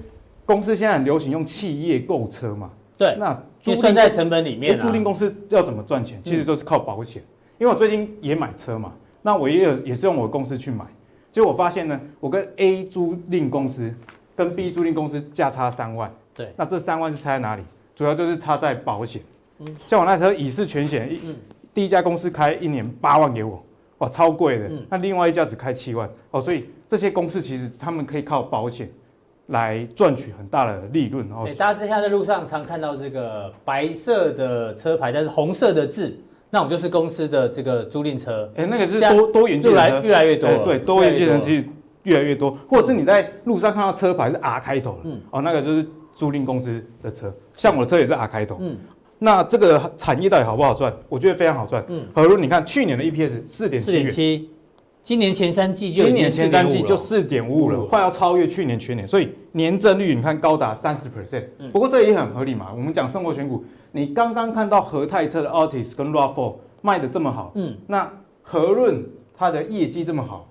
[0.46, 6.18] 公司现在很流行用企业购车嘛，对，那就算在成本里面，租赁公司要怎么赚钱？
[6.24, 7.22] 其实都是靠保险，
[7.58, 10.86] 因为我最近也买车嘛，那我也有也是用我的公司去买。
[11.30, 13.92] 结果我发现呢，我跟 A 租赁公司
[14.34, 16.10] 跟 B 租赁公司价差三万。
[16.34, 17.62] 对，那这三万是差在哪里？
[17.94, 19.20] 主要就是差在保险。
[19.58, 21.36] 嗯，像我那车已是全险，嗯，
[21.74, 23.62] 第一家公司开一年八万给我，
[23.98, 24.68] 哇，超贵的。
[24.68, 28.88] 嗯，那另外一家只开七万，哦，所以这些公司其实他们可以靠保险
[29.48, 31.26] 来赚取很大的利润。
[31.32, 36.16] 哦，大家之前在路上常看到这个白色的车牌，但是红色的字。
[36.50, 41.66] 那我们就是公司的这个租赁车，哎，那个是多多元计程车，越来越多，对，多元计程其实
[42.04, 48.76] 越来越多，或者是你在路上看到车牌是 R 开头的，嗯，哦，那个就是租赁公司的车，像我的车也是 R 开头，嗯，
[49.24, 50.94] 那这个产业到底好不好赚？
[51.08, 54.50] 我觉得非常好赚，嗯，何如你看去年的 EPS 四点七。
[55.02, 61.44] 今年前三季就今年前三季就四点五五了，快要超越去年全年，所以年增率你看高达三十 percent。
[61.72, 68.10] 不过这也很合理嘛，我们讲生活选股，你刚刚看到和泰车的 Altis 跟 RAV4 卖的这么好，嗯，那
[68.42, 69.04] 和润
[69.34, 70.48] 它的业绩这么好，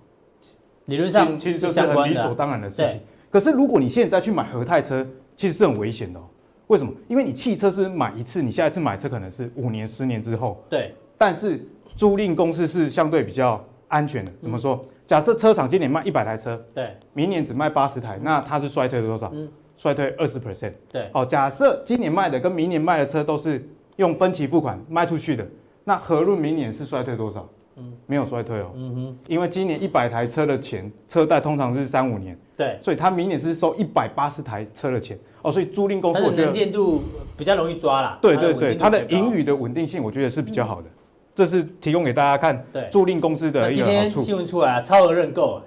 [0.85, 2.99] 理论上其实就是很理所当然的事情。
[3.31, 5.05] 可是如果你现在去买和泰车，
[5.35, 6.23] 其实是很危险的哦。
[6.67, 6.93] 为什么？
[7.07, 10.63] 因为你汽车是买一次，你下一次买车可能是五年、十年之后。
[10.69, 10.93] 对。
[11.17, 13.63] 但是租赁公司是相对比较。
[13.89, 14.83] 安全的怎么说？
[15.05, 19.29] 假设车厂今年卖一百台车，对，明年只卖八十台，那它是衰退了多少？
[19.35, 19.47] 嗯，
[19.77, 20.73] 衰退二十 percent。
[20.91, 23.63] 对，好，假设今年卖的跟明年卖的车都是
[23.97, 25.47] 用分期付款卖出去的，
[25.83, 27.47] 那合润明年是衰退多少？
[27.75, 28.71] 嗯，没有衰退哦。
[28.75, 37.03] 嗯哼，因为今年一百台车的钱，车贷通常是三五年，对，所以它明年是收一百八十台车的钱哦，所以租赁公司我觉得能见度
[37.37, 38.17] 比较容易抓啦。
[38.21, 40.87] 对对对，它的盈余的稳定性我觉得是比较好的。
[41.35, 45.59] 这是提供给大家看，对租赁公司的一个好处，新闻出来了，超额认购，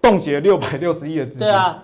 [0.00, 1.40] 冻结六百六十亿的资金。
[1.40, 1.82] 对啊，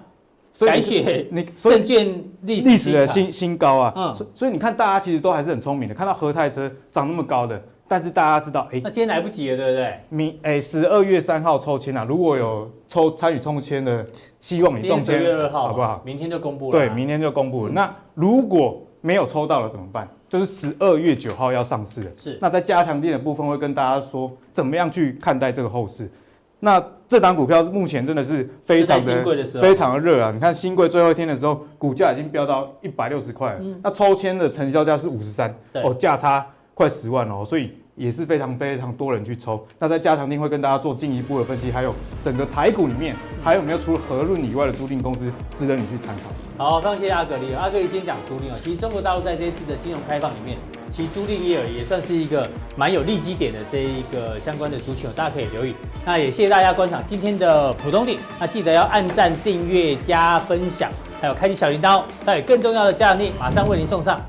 [0.54, 10.00] 所以改写你所以证券历史历史的新新新高啊，嗯所以所以你看大家其实都还是很聪明的，看到和泰车涨那么高的，但是大家知道，哎、那今天来不及了，对不对？
[10.08, 14.04] 明哎十二月三号抽签啊，如果有抽参与抽签的，
[14.40, 16.02] 希望你中今天十月二签号，好不好？
[16.04, 16.84] 明天就公布了啊。
[16.84, 17.72] 对，明天就公布了。
[17.72, 20.08] 那如果没有抽到了怎么办？
[20.28, 22.10] 就是十二月九号要上市了。
[22.16, 26.10] 是那在加强店的部分会跟大家说，怎么样去看待这个后市。
[26.58, 29.22] 那这档股票目前真的是非常的
[29.60, 30.32] 非常的热啊！
[30.32, 33.60] 你看新贵最后一天的时候，股价已经飙到一百六十块了。
[33.82, 36.44] 那抽签的成交价是五十三，哦，价差
[36.76, 39.66] 快十万哦，所以也是非常非常多人去抽。
[39.78, 46.62] 那在加强錠会跟大家做进一步的分析，还有整个台股里面还有没有除了和润以外的租赁公司值得你去参考。
[46.62, 47.54] 好，非常谢谢阿格力。
[47.54, 50.58] 阿格力今天讲租赁哦，其实中国大陆在这一次的金融开放里面，
[50.90, 52.46] 其实租赁业也算是一个
[52.76, 55.74] 蛮有利基点的这一个相关的族群哦，大家可以留意。
[56.04, 60.90] 那也谢谢大家观赏今天的浦东地，那记得要按赞、订阅、加分享，
[61.22, 62.04] 还有开启小铃铛哦。
[62.26, 64.20] 那有更重要的加强力马上为您送上。